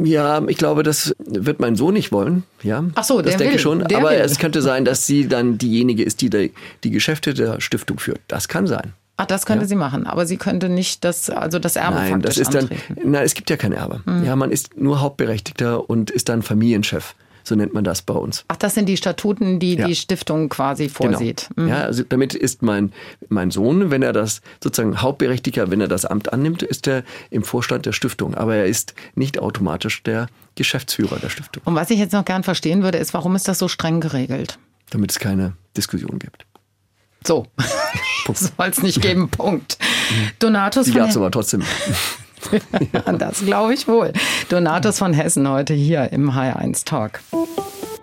ja, 0.02 0.42
ich 0.48 0.56
glaube, 0.56 0.82
das 0.82 1.14
wird 1.18 1.60
mein 1.60 1.76
Sohn 1.76 1.94
nicht 1.94 2.12
wollen. 2.12 2.44
Ja, 2.62 2.84
Ach 2.94 3.04
so, 3.04 3.22
das 3.22 3.30
der 3.32 3.38
denke 3.38 3.52
will, 3.52 3.56
ich 3.56 3.62
schon. 3.62 3.82
Aber 3.82 4.10
will. 4.10 4.18
es 4.18 4.38
könnte 4.38 4.62
sein, 4.62 4.84
dass 4.84 5.06
sie 5.06 5.28
dann 5.28 5.58
diejenige 5.58 6.02
ist, 6.02 6.20
die 6.20 6.30
die, 6.30 6.52
die 6.84 6.90
Geschäfte 6.90 7.34
der 7.34 7.60
Stiftung 7.60 7.98
führt. 7.98 8.20
Das 8.28 8.48
kann 8.48 8.66
sein. 8.66 8.92
Ach, 9.16 9.26
das 9.26 9.46
könnte 9.46 9.64
Ja. 9.64 9.68
sie 9.68 9.74
machen, 9.74 10.06
aber 10.06 10.26
sie 10.26 10.36
könnte 10.36 10.68
nicht 10.68 11.02
das, 11.04 11.28
also 11.28 11.58
das 11.58 11.74
Erbe 11.74 11.96
Nein, 11.96 12.22
das 12.22 12.38
ist 12.38 12.54
dann, 12.54 12.62
antreten. 12.64 12.96
Hm. 13.02 13.10
nein, 13.10 13.24
es 13.24 13.34
gibt 13.34 13.50
ja 13.50 13.56
kein 13.56 13.72
Erbe. 13.72 14.00
Ja, 14.24 14.36
man 14.36 14.52
ist 14.52 14.76
nur 14.78 15.00
Hauptberechtigter 15.00 15.90
und 15.90 16.10
ist 16.10 16.28
dann 16.28 16.42
Familienchef 16.42 17.14
So 17.48 17.54
nennt 17.54 17.72
man 17.72 17.82
das 17.82 18.02
bei 18.02 18.12
uns. 18.12 18.44
Ach, 18.48 18.56
das 18.56 18.74
sind 18.74 18.86
die 18.90 18.98
Statuten, 18.98 19.58
die 19.58 19.76
Ja. 19.76 19.86
die 19.86 19.96
Stiftung 19.96 20.50
quasi 20.50 20.90
vorsieht. 20.90 21.48
Mhm. 21.56 21.68
Ja, 21.68 21.76
also 21.84 22.02
damit 22.06 22.34
ist 22.34 22.60
mein, 22.60 22.92
mein 23.30 23.50
Sohn, 23.50 23.90
wenn 23.90 24.02
er 24.02 24.12
das 24.12 24.42
sozusagen 24.62 25.00
Hauptberechtigter, 25.00 25.70
wenn 25.70 25.80
er 25.80 25.88
das 25.88 26.04
Amt 26.04 26.30
annimmt, 26.30 26.62
ist 26.62 26.86
er 26.86 27.04
im 27.30 27.42
Vorstand 27.44 27.86
der 27.86 27.92
Stiftung. 27.92 28.34
Aber 28.34 28.54
er 28.56 28.66
ist 28.66 28.92
nicht 29.14 29.38
automatisch 29.38 30.02
der 30.02 30.26
Geschäftsführer 30.56 31.18
der 31.18 31.30
Stiftung, 31.30 31.62
Und 31.64 31.74
was 31.74 31.88
ich 31.88 31.98
jetzt 31.98 32.12
noch 32.12 32.26
gern 32.26 32.42
verstehen 32.42 32.82
würde, 32.82 32.98
ist, 32.98 33.14
warum 33.14 33.34
ist 33.34 33.48
das 33.48 33.58
so 33.58 33.66
streng 33.68 34.00
geregelt? 34.00 34.58
damit 34.90 35.10
es 35.10 35.18
keine 35.18 35.52
Diskussion 35.76 36.18
gibt. 36.18 36.44
So, 37.26 37.46
soll 38.34 38.68
es 38.68 38.82
nicht 38.82 39.00
geben, 39.00 39.28
Punkt. 39.30 39.78
Donatus 40.38 40.84
Die 40.86 40.92
gab 40.92 41.08
es 41.08 41.16
aber 41.16 41.30
trotzdem. 41.30 41.62
Ja, 42.92 43.12
das 43.12 43.44
glaube 43.44 43.74
ich 43.74 43.88
wohl. 43.88 44.12
Donatus 44.48 44.98
von 44.98 45.12
Hessen 45.12 45.48
heute 45.48 45.74
hier 45.74 46.12
im 46.12 46.30
HR1 46.32 46.84
Talk. 46.84 47.20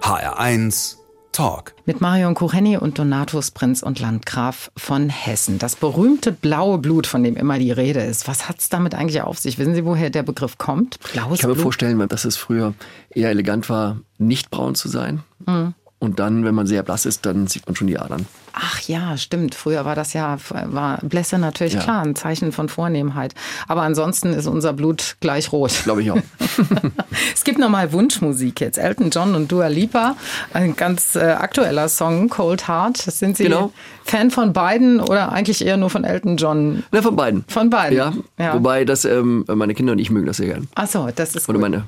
HR1 0.01 0.95
Talk. 1.31 1.73
Mit 1.85 1.99
Marion 1.99 2.33
Kucheni 2.33 2.77
und 2.77 2.97
Donatus 2.97 3.51
Prinz 3.51 3.83
und 3.83 3.99
Landgraf 3.99 4.71
von 4.77 5.09
Hessen. 5.09 5.59
Das 5.59 5.75
berühmte 5.75 6.31
blaue 6.31 6.77
Blut, 6.77 7.07
von 7.07 7.23
dem 7.23 7.35
immer 7.35 7.59
die 7.59 7.71
Rede 7.71 7.99
ist. 8.01 8.27
Was 8.27 8.47
hat 8.47 8.59
es 8.59 8.69
damit 8.69 8.95
eigentlich 8.95 9.21
auf 9.21 9.37
sich? 9.39 9.57
Wissen 9.57 9.75
Sie, 9.75 9.83
woher 9.85 10.09
der 10.09 10.23
Begriff 10.23 10.57
kommt? 10.57 10.97
Blaues 11.11 11.35
Ich 11.35 11.41
kann 11.41 11.49
mir 11.49 11.55
Blut? 11.55 11.63
vorstellen, 11.63 12.07
dass 12.07 12.23
es 12.23 12.37
früher 12.37 12.73
eher 13.09 13.29
elegant 13.31 13.69
war, 13.69 13.97
nicht 14.17 14.49
braun 14.49 14.75
zu 14.75 14.87
sein. 14.87 15.23
Mhm. 15.45 15.73
Und 16.05 16.19
dann, 16.19 16.45
wenn 16.45 16.55
man 16.55 16.67
sehr 16.67 16.83
blass 16.83 17.05
ist, 17.05 17.25
dann 17.25 17.47
sieht 17.47 17.65
man 17.65 17.75
schon 17.75 17.87
die 17.87 17.97
Adern. 17.99 18.25
Ach 18.53 18.79
ja, 18.81 19.17
stimmt. 19.17 19.53
Früher 19.53 19.83
war 19.83 19.95
das 19.95 20.13
ja, 20.13 20.37
war 20.49 20.99
Blässe 21.01 21.37
natürlich 21.37 21.73
Ja. 21.73 21.81
klar, 21.81 22.01
ein 22.03 22.15
Zeichen 22.15 22.53
von 22.53 22.69
Vornehmheit. 22.69 23.33
Aber 23.67 23.81
ansonsten 23.81 24.31
ist 24.33 24.47
unser 24.47 24.71
Blut 24.71 25.17
gleich 25.19 25.51
rot. 25.51 25.73
Glaube 25.83 26.01
ich 26.03 26.11
auch. 26.11 26.17
Es 27.33 27.43
gibt 27.43 27.59
nochmal 27.59 27.91
Wunschmusik 27.93 28.61
jetzt. 28.61 28.77
Elton 28.77 29.09
John 29.09 29.35
und 29.35 29.51
Dua 29.51 29.67
Lipa. 29.67 30.15
Ein 30.53 30.75
ganz 30.75 31.15
äh, 31.15 31.19
aktueller 31.31 31.89
Song, 31.89 32.29
Cold 32.29 32.67
Heart. 32.67 32.97
Sind 32.97 33.37
Sie 33.37 33.43
Genau. 33.45 33.71
Fan 34.03 34.31
von 34.31 34.53
beiden 34.53 34.99
oder 34.99 35.31
eigentlich 35.31 35.65
eher 35.65 35.77
nur 35.77 35.89
von 35.89 36.03
Elton 36.03 36.37
John? 36.37 36.83
Na, 36.91 37.01
von 37.01 37.15
beiden. 37.15 37.43
Von 37.47 37.69
beiden. 37.69 37.97
Ja, 37.97 38.13
Ja. 38.37 38.53
wobei 38.53 38.85
das 38.85 39.05
ähm, 39.05 39.45
meine 39.47 39.73
Kinder 39.73 39.93
und 39.93 39.99
ich 39.99 40.09
mögen 40.11 40.25
das 40.27 40.37
sehr 40.37 40.47
gern. 40.47 40.67
Achso, 40.75 41.09
das 41.15 41.35
ist 41.35 41.47
Oder 41.49 41.57
gut. 41.59 41.69
meine, 41.69 41.83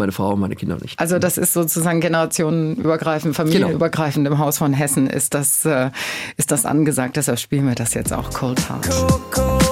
meine 0.00 0.12
Frau 0.12 0.32
und 0.32 0.40
meine 0.40 0.56
Kinder 0.56 0.76
nicht. 0.80 0.98
Also 0.98 1.18
das 1.18 1.38
ist 1.38 1.52
sozusagen 1.52 2.00
generationenübergreifend, 2.00 3.36
familienübergreifend 3.36 4.26
im 4.26 4.38
Haus 4.38 4.58
von 4.58 4.72
Hessen 4.72 5.06
ist 5.06 5.34
das, 5.34 5.64
äh, 5.64 5.90
ist 6.36 6.50
das 6.50 6.66
angesagt. 6.66 7.16
Deshalb 7.16 7.38
spielen 7.38 7.68
wir 7.68 7.76
das 7.76 7.94
jetzt 7.94 8.12
auch 8.12 8.30
Cold 8.30 8.68
Heart. 8.68 8.90
cold, 8.90 9.20
cold 9.30 9.69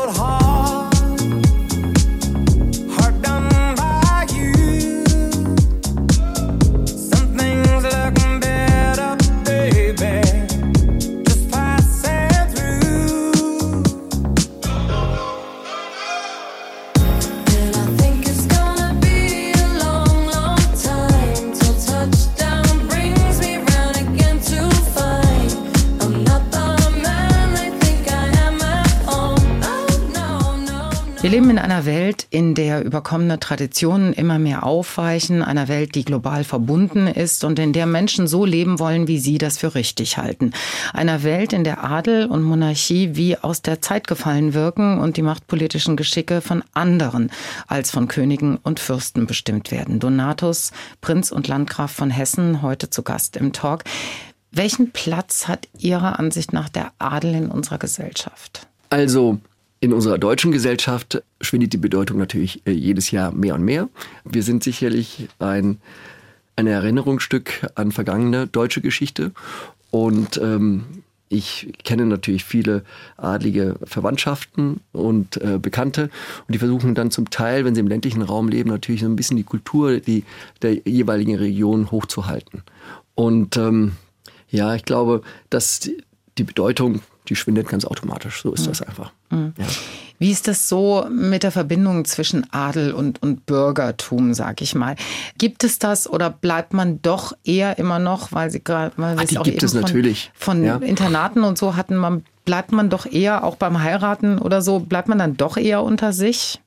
leben 31.38 31.50
in 31.50 31.58
einer 31.60 31.86
Welt, 31.86 32.26
in 32.30 32.56
der 32.56 32.84
überkommene 32.84 33.38
Traditionen 33.38 34.12
immer 34.12 34.40
mehr 34.40 34.64
aufweichen, 34.66 35.40
einer 35.40 35.68
Welt, 35.68 35.94
die 35.94 36.04
global 36.04 36.42
verbunden 36.42 37.06
ist 37.06 37.44
und 37.44 37.60
in 37.60 37.72
der 37.72 37.86
Menschen 37.86 38.26
so 38.26 38.44
leben 38.44 38.80
wollen, 38.80 39.06
wie 39.06 39.20
sie 39.20 39.38
das 39.38 39.56
für 39.56 39.76
richtig 39.76 40.18
halten. 40.18 40.52
Einer 40.92 41.22
Welt, 41.22 41.52
in 41.52 41.62
der 41.62 41.84
Adel 41.84 42.26
und 42.26 42.42
Monarchie 42.42 43.10
wie 43.12 43.36
aus 43.36 43.62
der 43.62 43.80
Zeit 43.80 44.08
gefallen 44.08 44.52
wirken 44.52 44.98
und 44.98 45.16
die 45.16 45.22
machtpolitischen 45.22 45.96
Geschicke 45.96 46.40
von 46.40 46.64
anderen 46.72 47.30
als 47.68 47.92
von 47.92 48.08
Königen 48.08 48.56
und 48.56 48.80
Fürsten 48.80 49.28
bestimmt 49.28 49.70
werden. 49.70 50.00
Donatus, 50.00 50.72
Prinz 51.00 51.30
und 51.30 51.46
Landgraf 51.46 51.92
von 51.92 52.10
Hessen, 52.10 52.62
heute 52.62 52.90
zu 52.90 53.04
Gast 53.04 53.36
im 53.36 53.52
Talk. 53.52 53.84
Welchen 54.50 54.90
Platz 54.90 55.46
hat 55.46 55.68
Ihrer 55.78 56.18
Ansicht 56.18 56.52
nach 56.52 56.68
der 56.68 56.90
Adel 56.98 57.32
in 57.36 57.48
unserer 57.48 57.78
Gesellschaft? 57.78 58.66
Also 58.90 59.38
in 59.80 59.92
unserer 59.92 60.18
deutschen 60.18 60.52
Gesellschaft 60.52 61.22
schwindet 61.40 61.72
die 61.72 61.78
Bedeutung 61.78 62.18
natürlich 62.18 62.66
äh, 62.66 62.72
jedes 62.72 63.10
Jahr 63.10 63.32
mehr 63.32 63.54
und 63.54 63.62
mehr. 63.62 63.88
Wir 64.24 64.42
sind 64.42 64.64
sicherlich 64.64 65.28
ein, 65.38 65.78
ein 66.56 66.66
Erinnerungsstück 66.66 67.66
an 67.74 67.92
vergangene 67.92 68.46
deutsche 68.46 68.80
Geschichte 68.80 69.32
und 69.90 70.38
ähm, 70.38 70.84
ich 71.30 71.74
kenne 71.84 72.06
natürlich 72.06 72.44
viele 72.44 72.84
adlige 73.16 73.76
Verwandtschaften 73.84 74.80
und 74.92 75.36
äh, 75.42 75.58
Bekannte 75.58 76.10
und 76.46 76.54
die 76.54 76.58
versuchen 76.58 76.94
dann 76.94 77.10
zum 77.10 77.30
Teil, 77.30 77.64
wenn 77.64 77.74
sie 77.74 77.80
im 77.80 77.88
ländlichen 77.88 78.22
Raum 78.22 78.48
leben, 78.48 78.70
natürlich 78.70 79.02
so 79.02 79.06
ein 79.06 79.16
bisschen 79.16 79.36
die 79.36 79.44
Kultur 79.44 80.00
die, 80.00 80.24
der 80.62 80.74
jeweiligen 80.88 81.36
Region 81.36 81.90
hochzuhalten. 81.90 82.62
Und 83.14 83.56
ähm, 83.56 83.92
ja, 84.50 84.74
ich 84.74 84.84
glaube, 84.84 85.22
dass 85.50 85.90
die, 86.38 86.44
Bedeutung, 86.44 87.00
die 87.28 87.36
schwindet 87.36 87.68
ganz 87.68 87.84
automatisch. 87.84 88.42
So 88.42 88.52
ist 88.52 88.66
das 88.66 88.82
einfach. 88.82 89.12
Ja. 89.30 89.52
Wie 90.18 90.30
ist 90.30 90.48
das 90.48 90.68
so 90.68 91.06
mit 91.10 91.42
der 91.44 91.52
Verbindung 91.52 92.04
zwischen 92.04 92.52
Adel 92.52 92.92
und, 92.92 93.22
und 93.22 93.46
Bürgertum, 93.46 94.34
sag 94.34 94.60
ich 94.62 94.74
mal? 94.74 94.96
Gibt 95.36 95.62
es 95.62 95.78
das 95.78 96.08
oder 96.10 96.30
bleibt 96.30 96.72
man 96.72 97.00
doch 97.02 97.34
eher 97.44 97.78
immer 97.78 97.98
noch, 97.98 98.32
weil 98.32 98.50
Sie 98.50 98.62
gerade, 98.62 98.92
weil 98.96 99.18
es 99.20 99.30
die 99.30 99.38
auch 99.38 99.44
gibt 99.44 99.58
eben 99.58 99.66
es 99.66 99.72
von, 99.72 99.80
natürlich. 99.80 100.30
von 100.34 100.64
Ja. 100.64 100.76
Internaten 100.78 101.44
und 101.44 101.56
so 101.58 101.76
hatten, 101.76 101.96
man 101.96 102.24
bleibt 102.44 102.72
man 102.72 102.88
doch 102.88 103.06
eher 103.06 103.44
auch 103.44 103.56
beim 103.56 103.82
Heiraten 103.82 104.38
oder 104.38 104.62
so, 104.62 104.80
bleibt 104.80 105.08
man 105.08 105.18
dann 105.18 105.36
doch 105.36 105.56
eher 105.56 105.82
unter 105.82 106.12
sich? 106.12 106.60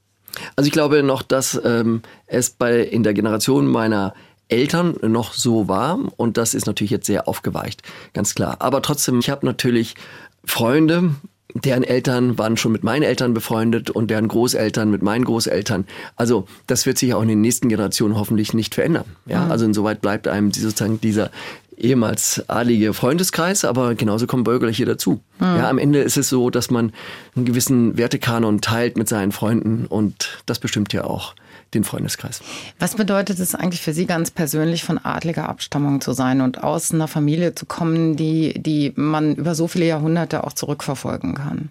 Also 0.56 0.68
ich 0.68 0.72
glaube 0.72 1.04
noch, 1.04 1.24
dass 1.24 1.60
ähm, 1.66 2.04
es 2.28 2.52
bei 2.52 2.80
in 2.80 3.04
der 3.04 3.14
Generation 3.14 3.68
meiner 3.68 4.14
Eltern 4.52 4.96
noch 5.02 5.34
so 5.34 5.68
war 5.68 6.00
und 6.18 6.38
das 6.38 6.54
ist 6.54 6.68
natürlich 6.68 6.92
jetzt 6.92 7.08
sehr 7.08 7.28
aufgeweicht, 7.28 7.84
ganz 8.14 8.36
klar. 8.36 8.58
Aber 8.60 8.82
trotzdem, 8.82 9.20
ich 9.20 9.30
habe 9.30 9.46
natürlich 9.46 9.96
Freunde, 10.44 11.16
deren 11.54 11.84
Eltern 11.84 12.38
waren 12.38 12.58
schon 12.58 12.72
mit 12.72 12.84
meinen 12.84 13.04
Eltern 13.04 13.34
befreundet 13.34 13.90
und 13.90 14.10
deren 14.10 14.28
Großeltern 14.28 14.90
mit 14.90 15.02
meinen 15.02 15.26
Großeltern. 15.26 15.86
Also 16.16 16.48
das 16.68 16.86
wird 16.86 16.98
sich 16.98 17.14
auch 17.14 17.22
in 17.22 17.28
den 17.28 17.42
nächsten 17.42 17.70
Generationen 17.70 18.18
hoffentlich 18.18 18.54
nicht 18.54 18.76
verändern. 18.76 19.06
Ja, 19.26 19.48
also 19.48 19.66
insoweit 19.66 20.02
bleibt 20.02 20.28
einem 20.28 20.52
sozusagen 20.52 21.02
dieser 21.02 21.32
ehemals 21.78 22.48
adlige 22.48 22.94
Freundeskreis, 22.94 23.66
aber 23.66 23.96
genauso 23.96 24.28
kommen 24.28 24.44
Bürgerliche 24.44 24.86
dazu. 24.86 25.22
Ja, 25.40 25.70
am 25.70 25.80
Ende 25.80 26.00
ist 26.00 26.18
es 26.18 26.30
so, 26.30 26.50
dass 26.50 26.70
man 26.70 26.94
einen 27.36 27.46
gewissen 27.46 27.98
Wertekanon 27.98 28.62
teilt 28.62 28.98
mit 28.98 29.10
seinen 29.10 29.32
Freunden 29.32 29.88
und 29.88 30.42
das 30.46 30.60
bestimmt 30.60 30.94
ja 30.94 31.04
auch 31.06 31.34
den 31.74 31.84
Freundeskreis. 31.84 32.42
Was 32.80 32.96
bedeutet 32.96 33.40
es 33.40 33.56
eigentlich 33.56 33.82
für 33.82 33.94
Sie 33.94 34.06
ganz 34.06 34.32
persönlich, 34.32 34.84
von 34.84 34.98
adliger 34.98 35.48
Abstammung 35.50 36.02
zu 36.02 36.14
sein 36.14 36.42
und 36.42 36.64
aus 36.64 36.94
einer 36.94 37.08
Familie 37.08 37.56
zu 37.56 37.66
kommen, 37.66 38.16
die, 38.16 38.54
die 38.62 38.94
man 38.96 39.36
über 39.36 39.56
so 39.56 39.68
viele 39.68 39.86
Jahrhunderte 39.86 40.44
auch 40.44 40.54
zurückverfolgen 40.54 41.36
kann? 41.36 41.70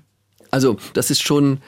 Also 0.50 0.78
das 0.94 1.10
ist 1.10 1.22
schon 1.22 1.60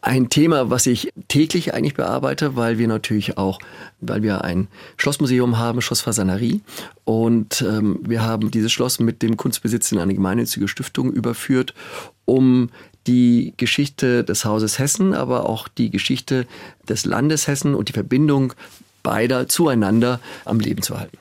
ein 0.00 0.30
Thema, 0.30 0.70
was 0.70 0.86
ich 0.86 1.12
täglich 1.26 1.74
eigentlich 1.74 1.94
bearbeite, 1.94 2.54
weil 2.54 2.78
wir 2.78 2.86
natürlich 2.86 3.36
auch, 3.36 3.58
weil 4.00 4.22
wir 4.22 4.44
ein 4.44 4.68
Schlossmuseum 4.96 5.58
haben, 5.58 5.80
Schloss 5.80 6.02
Fasanerie. 6.02 6.60
Und 7.04 7.62
ähm, 7.62 8.00
wir 8.06 8.22
haben 8.22 8.50
dieses 8.50 8.70
Schloss 8.70 9.00
mit 9.00 9.22
dem 9.22 9.36
Kunstbesitz 9.36 9.90
in 9.90 9.98
eine 9.98 10.14
gemeinnützige 10.14 10.68
Stiftung 10.68 11.12
überführt, 11.12 11.74
um 12.26 12.70
die 13.08 13.54
Geschichte 13.56 14.22
des 14.22 14.44
Hauses 14.44 14.78
Hessen, 14.78 15.14
aber 15.14 15.48
auch 15.48 15.66
die 15.66 15.90
Geschichte 15.90 16.46
des 16.88 17.04
Landes 17.04 17.48
Hessen 17.48 17.74
und 17.74 17.88
die 17.88 17.94
Verbindung 17.94 18.52
beider 19.02 19.48
zueinander 19.48 20.20
am 20.44 20.60
Leben 20.60 20.82
zu 20.82 20.98
halten. 20.98 21.18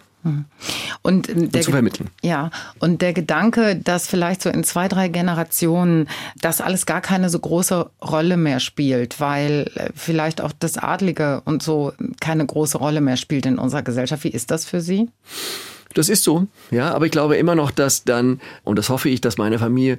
Und, 1.04 1.30
ähm, 1.30 1.52
der 1.52 1.62
zu 1.62 1.72
vermitteln. 1.72 2.10
Ja, 2.22 2.50
und 2.80 3.02
der 3.02 3.14
Gedanke, 3.14 3.78
dass 3.78 4.08
vielleicht 4.08 4.42
so 4.42 4.50
in 4.50 4.66
zwei, 4.66 4.90
drei 4.90 5.08
Generationen 5.08 6.10
das 6.42 6.60
alles 6.60 6.86
gar 6.86 7.00
keine 7.00 7.30
so 7.30 7.40
große 7.40 7.90
Rolle 8.02 8.36
mehr 8.36 8.60
spielt, 8.60 9.22
weil 9.22 9.72
äh, 9.76 9.90
vielleicht 9.96 10.42
auch 10.42 10.52
das 10.60 10.78
Adlige 10.78 11.42
und 11.46 11.64
so 11.64 11.94
keine 12.20 12.46
große 12.46 12.78
Rolle 12.78 13.00
mehr 13.00 13.16
spielt 13.16 13.46
in 13.46 13.58
unserer 13.58 13.84
Gesellschaft. 13.84 14.26
Wie 14.26 14.30
ist 14.30 14.52
das 14.52 14.66
für 14.66 14.82
Sie? 14.82 15.08
Das 15.94 16.10
ist 16.10 16.24
so, 16.24 16.48
ja, 16.70 16.94
aber 16.94 17.06
ich 17.06 17.12
glaube 17.12 17.38
immer 17.38 17.56
noch, 17.56 17.72
dass 17.72 18.04
dann, 18.04 18.42
und 18.64 18.78
das 18.78 18.90
hoffe 18.90 19.10
ich, 19.10 19.22
dass 19.22 19.38
meine 19.38 19.58
Familie 19.58 19.98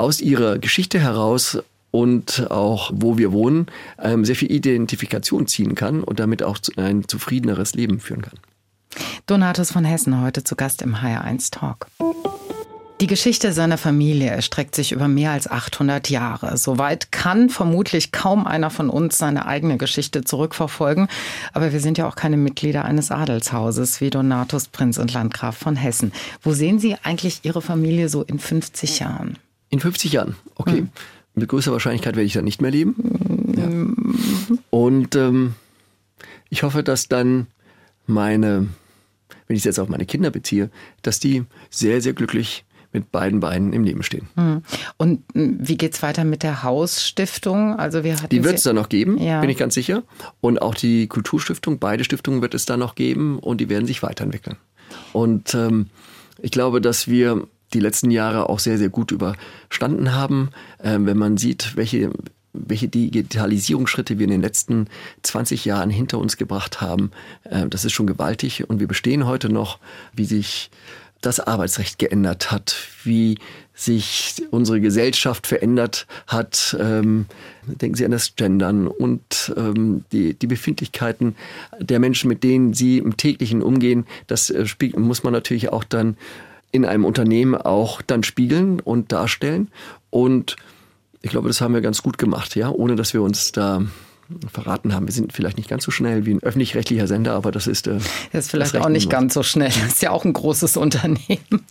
aus 0.00 0.20
ihrer 0.20 0.58
Geschichte 0.58 0.98
heraus 0.98 1.58
und 1.90 2.50
auch 2.50 2.90
wo 2.94 3.18
wir 3.18 3.32
wohnen, 3.32 3.66
ähm, 4.00 4.24
sehr 4.24 4.36
viel 4.36 4.50
Identifikation 4.50 5.46
ziehen 5.46 5.74
kann 5.74 6.02
und 6.02 6.20
damit 6.20 6.42
auch 6.42 6.58
ein 6.76 7.06
zufriedeneres 7.06 7.74
Leben 7.74 8.00
führen 8.00 8.22
kann. 8.22 8.38
Donatus 9.26 9.70
von 9.70 9.84
Hessen 9.84 10.20
heute 10.20 10.42
zu 10.42 10.56
Gast 10.56 10.82
im 10.82 10.96
HR1 10.96 11.50
Talk. 11.50 11.86
Die 13.00 13.06
Geschichte 13.06 13.52
seiner 13.52 13.78
Familie 13.78 14.28
erstreckt 14.28 14.74
sich 14.74 14.92
über 14.92 15.08
mehr 15.08 15.30
als 15.30 15.50
800 15.50 16.10
Jahre. 16.10 16.58
Soweit 16.58 17.12
kann 17.12 17.48
vermutlich 17.48 18.12
kaum 18.12 18.46
einer 18.46 18.68
von 18.68 18.90
uns 18.90 19.16
seine 19.16 19.46
eigene 19.46 19.78
Geschichte 19.78 20.22
zurückverfolgen. 20.22 21.08
Aber 21.54 21.72
wir 21.72 21.80
sind 21.80 21.96
ja 21.96 22.06
auch 22.06 22.14
keine 22.14 22.36
Mitglieder 22.36 22.84
eines 22.84 23.10
Adelshauses 23.10 24.02
wie 24.02 24.10
Donatus 24.10 24.68
Prinz 24.68 24.98
und 24.98 25.14
Landgraf 25.14 25.56
von 25.56 25.76
Hessen. 25.76 26.12
Wo 26.42 26.52
sehen 26.52 26.78
Sie 26.78 26.94
eigentlich 27.02 27.40
Ihre 27.42 27.62
Familie 27.62 28.10
so 28.10 28.22
in 28.22 28.38
50 28.38 28.98
Jahren? 28.98 29.38
In 29.70 29.80
50 29.80 30.12
Jahren, 30.12 30.36
okay. 30.56 30.86
Mit 31.34 31.48
größerer 31.48 31.74
Wahrscheinlichkeit 31.74 32.16
werde 32.16 32.26
ich 32.26 32.32
dann 32.32 32.44
nicht 32.44 32.60
mehr 32.60 32.72
leben. 32.72 32.94
Ja. 33.56 34.58
Und 34.70 35.14
ähm, 35.16 35.54
ich 36.48 36.64
hoffe, 36.64 36.82
dass 36.82 37.08
dann 37.08 37.46
meine, 38.06 38.66
wenn 39.46 39.56
ich 39.56 39.60
es 39.60 39.64
jetzt 39.64 39.78
auf 39.78 39.88
meine 39.88 40.06
Kinder 40.06 40.30
beziehe, 40.30 40.70
dass 41.02 41.20
die 41.20 41.44
sehr, 41.70 42.02
sehr 42.02 42.12
glücklich 42.14 42.64
mit 42.92 43.12
beiden 43.12 43.38
Beinen 43.38 43.72
im 43.72 43.84
Leben 43.84 44.02
stehen. 44.02 44.26
Und 44.96 45.22
m, 45.34 45.58
wie 45.60 45.76
geht's 45.78 46.02
weiter 46.02 46.24
mit 46.24 46.42
der 46.42 46.64
Hausstiftung? 46.64 47.78
Also 47.78 48.02
wir 48.02 48.14
hatten 48.16 48.28
Die 48.30 48.42
wird 48.42 48.56
es 48.56 48.64
dann 48.64 48.74
noch 48.74 48.88
geben, 48.88 49.16
Ja. 49.18 49.40
bin 49.40 49.48
ich 49.50 49.56
ganz 49.56 49.74
sicher. 49.74 50.02
Und 50.40 50.60
auch 50.60 50.74
die 50.74 51.06
Kulturstiftung, 51.06 51.78
beide 51.78 52.02
Stiftungen 52.02 52.42
wird 52.42 52.54
es 52.54 52.66
dann 52.66 52.80
noch 52.80 52.96
geben 52.96 53.38
und 53.38 53.60
die 53.60 53.68
werden 53.68 53.86
sich 53.86 54.02
weiterentwickeln. 54.02 54.56
Und 55.12 55.54
ähm, 55.54 55.86
ich 56.42 56.50
glaube, 56.50 56.80
dass 56.80 57.06
wir 57.06 57.46
die 57.72 57.80
letzten 57.80 58.10
Jahre 58.10 58.48
auch 58.48 58.58
sehr, 58.58 58.78
sehr 58.78 58.88
gut 58.88 59.10
überstanden 59.10 60.14
haben. 60.14 60.50
Ähm, 60.82 61.06
wenn 61.06 61.16
man 61.16 61.36
sieht, 61.36 61.76
welche, 61.76 62.10
welche 62.52 62.88
Digitalisierungsschritte 62.88 64.18
wir 64.18 64.24
in 64.24 64.30
den 64.30 64.42
letzten 64.42 64.88
20 65.22 65.64
Jahren 65.64 65.90
hinter 65.90 66.18
uns 66.18 66.36
gebracht 66.36 66.80
haben, 66.80 67.10
äh, 67.44 67.68
das 67.68 67.84
ist 67.84 67.92
schon 67.92 68.06
gewaltig. 68.06 68.68
Und 68.68 68.80
wir 68.80 68.88
bestehen 68.88 69.26
heute 69.26 69.48
noch, 69.48 69.78
wie 70.12 70.24
sich 70.24 70.70
das 71.20 71.38
Arbeitsrecht 71.38 71.98
geändert 71.98 72.50
hat, 72.50 72.74
wie 73.04 73.38
sich 73.74 74.42
unsere 74.50 74.80
Gesellschaft 74.80 75.46
verändert 75.46 76.06
hat. 76.26 76.76
Ähm, 76.78 77.26
denken 77.66 77.94
Sie 77.94 78.04
an 78.04 78.10
das 78.10 78.36
Gendern 78.36 78.86
und 78.86 79.52
ähm, 79.56 80.04
die, 80.12 80.34
die 80.34 80.46
Befindlichkeiten 80.46 81.36
der 81.78 81.98
Menschen, 81.98 82.28
mit 82.28 82.42
denen 82.42 82.74
Sie 82.74 82.98
im 82.98 83.16
täglichen 83.16 83.62
umgehen. 83.62 84.06
Das 84.26 84.50
äh, 84.50 84.66
muss 84.96 85.22
man 85.22 85.32
natürlich 85.32 85.70
auch 85.70 85.84
dann 85.84 86.16
in 86.72 86.84
einem 86.84 87.04
Unternehmen 87.04 87.54
auch 87.54 88.02
dann 88.02 88.22
spiegeln 88.22 88.80
und 88.80 89.12
darstellen. 89.12 89.70
Und 90.10 90.56
ich 91.22 91.30
glaube, 91.30 91.48
das 91.48 91.60
haben 91.60 91.74
wir 91.74 91.80
ganz 91.80 92.02
gut 92.02 92.18
gemacht, 92.18 92.56
ja, 92.56 92.70
ohne 92.70 92.96
dass 92.96 93.12
wir 93.12 93.22
uns 93.22 93.52
da 93.52 93.82
verraten 94.52 94.94
haben. 94.94 95.06
Wir 95.06 95.12
sind 95.12 95.32
vielleicht 95.32 95.56
nicht 95.56 95.68
ganz 95.68 95.84
so 95.84 95.90
schnell 95.90 96.24
wie 96.24 96.34
ein 96.34 96.42
öffentlich-rechtlicher 96.42 97.06
Sender, 97.06 97.34
aber 97.34 97.50
das 97.50 97.66
ist 97.66 97.86
äh, 97.86 97.98
Das 98.32 98.46
ist 98.46 98.50
vielleicht 98.50 98.74
das 98.74 98.82
auch 98.82 98.88
nicht 98.88 99.10
ganz 99.10 99.34
so 99.34 99.42
schnell. 99.42 99.68
Das 99.68 99.94
ist 99.94 100.02
ja 100.02 100.10
auch 100.10 100.24
ein 100.24 100.32
großes 100.32 100.76
Unternehmen. 100.76 101.66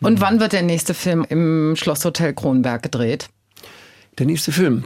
Und 0.00 0.20
wann 0.20 0.40
wird 0.40 0.52
der 0.52 0.62
nächste 0.62 0.94
Film 0.94 1.24
im 1.28 1.74
Schlosshotel 1.76 2.34
Kronberg 2.34 2.82
gedreht? 2.82 3.28
Der 4.18 4.26
nächste 4.26 4.52
Film. 4.52 4.84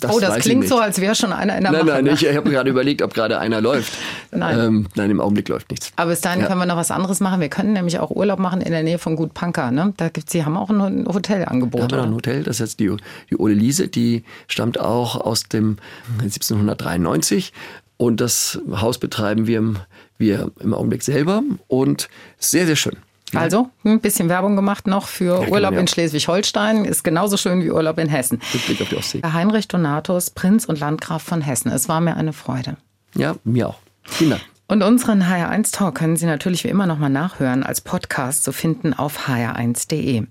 Das 0.00 0.14
oh, 0.14 0.20
das 0.20 0.36
ich 0.38 0.42
klingt 0.42 0.68
so, 0.68 0.78
als 0.78 1.00
wäre 1.00 1.14
schon 1.14 1.32
einer 1.32 1.56
in 1.56 1.62
der 1.62 1.72
Nein, 1.72 1.86
Mache. 1.86 1.94
nein, 1.96 2.04
ne? 2.04 2.12
ich 2.12 2.36
habe 2.36 2.50
gerade 2.50 2.70
überlegt, 2.70 3.02
ob 3.02 3.14
gerade 3.14 3.38
einer 3.38 3.60
läuft. 3.60 3.92
Nein. 4.30 4.58
Ähm, 4.58 4.86
nein, 4.94 5.10
im 5.10 5.20
Augenblick 5.20 5.48
läuft 5.48 5.70
nichts. 5.70 5.92
Aber 5.96 6.10
bis 6.10 6.20
dahin 6.20 6.40
Ja. 6.40 6.46
können 6.46 6.60
wir 6.60 6.66
noch 6.66 6.76
was 6.76 6.90
anderes 6.90 7.20
machen. 7.20 7.40
Wir 7.40 7.48
können 7.48 7.72
nämlich 7.72 7.98
auch 7.98 8.10
Urlaub 8.10 8.38
machen 8.38 8.60
in 8.60 8.72
der 8.72 8.82
Nähe 8.82 8.98
von 8.98 9.16
Gut 9.16 9.34
Panka. 9.34 9.70
Ne? 9.70 9.92
Da 9.96 10.08
gibt's, 10.08 10.32
Sie 10.32 10.44
haben 10.44 10.56
auch 10.56 10.70
ein 10.70 11.06
Hotelangebot. 11.06 11.80
Da 11.80 11.84
haben 11.84 11.90
wir 11.90 11.96
noch 11.98 12.04
ein? 12.06 12.14
Hotel, 12.14 12.42
das 12.42 12.60
ist 12.60 12.80
die, 12.80 12.94
die 13.30 13.36
Ole 13.36 13.54
Liese, 13.54 13.88
die 13.88 14.24
stammt 14.48 14.78
auch 14.80 15.16
aus 15.20 15.44
dem 15.44 15.76
1793 16.20 17.52
und 17.96 18.20
das 18.20 18.58
Haus 18.72 18.98
betreiben 18.98 19.46
wir, 19.46 19.74
wir 20.18 20.50
im 20.60 20.74
Augenblick 20.74 21.02
selber 21.02 21.42
und 21.68 22.08
sehr, 22.38 22.66
sehr 22.66 22.76
schön. 22.76 22.96
Also, 23.32 23.70
ein 23.84 24.00
bisschen 24.00 24.28
Werbung 24.28 24.54
gemacht 24.54 24.86
noch 24.86 25.08
für 25.08 25.40
kann 25.40 25.48
Urlaub 25.50 25.70
man 25.70 25.74
ja. 25.74 25.80
in 25.80 25.88
Schleswig-Holstein. 25.88 26.84
Ist 26.84 27.02
genauso 27.02 27.36
schön 27.36 27.62
wie 27.62 27.70
Urlaub 27.70 27.98
in 27.98 28.08
Hessen. 28.08 28.40
Mit 28.52 28.66
Blick 28.66 28.82
auf 28.82 28.88
die 28.88 28.96
Ostsee. 28.96 29.20
Herr 29.22 29.32
Heinrich 29.32 29.66
Donatus, 29.66 30.30
Prinz 30.30 30.64
und 30.66 30.78
Landgraf 30.78 31.22
von 31.22 31.40
Hessen. 31.40 31.72
Es 31.72 31.88
war 31.88 32.00
mir 32.00 32.16
eine 32.16 32.32
Freude. 32.32 32.76
Ja, 33.14 33.34
mir 33.44 33.68
auch. 33.68 33.78
Vielen 34.02 34.30
Dank. 34.30 34.42
Und 34.66 34.82
unseren 34.82 35.22
HR1 35.22 35.72
Talk 35.72 35.94
können 35.94 36.16
Sie 36.16 36.26
natürlich 36.26 36.64
wie 36.64 36.68
immer 36.68 36.86
nochmal 36.86 37.10
nachhören, 37.10 37.62
als 37.62 37.82
Podcast 37.82 38.44
zu 38.44 38.52
finden 38.52 38.94
auf 38.94 39.28
hr1.de. 39.28 40.26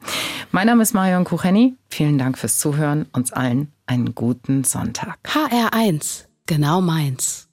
Mein 0.51 0.67
Name 0.67 0.81
ist 0.81 0.93
Marion 0.93 1.23
Kucheni. 1.23 1.75
Vielen 1.89 2.17
Dank 2.17 2.37
fürs 2.37 2.57
Zuhören. 2.57 3.05
Uns 3.13 3.31
allen 3.31 3.71
einen 3.85 4.15
guten 4.15 4.63
Sonntag. 4.63 5.19
HR1, 5.25 6.25
genau 6.47 6.81
meins. 6.81 7.47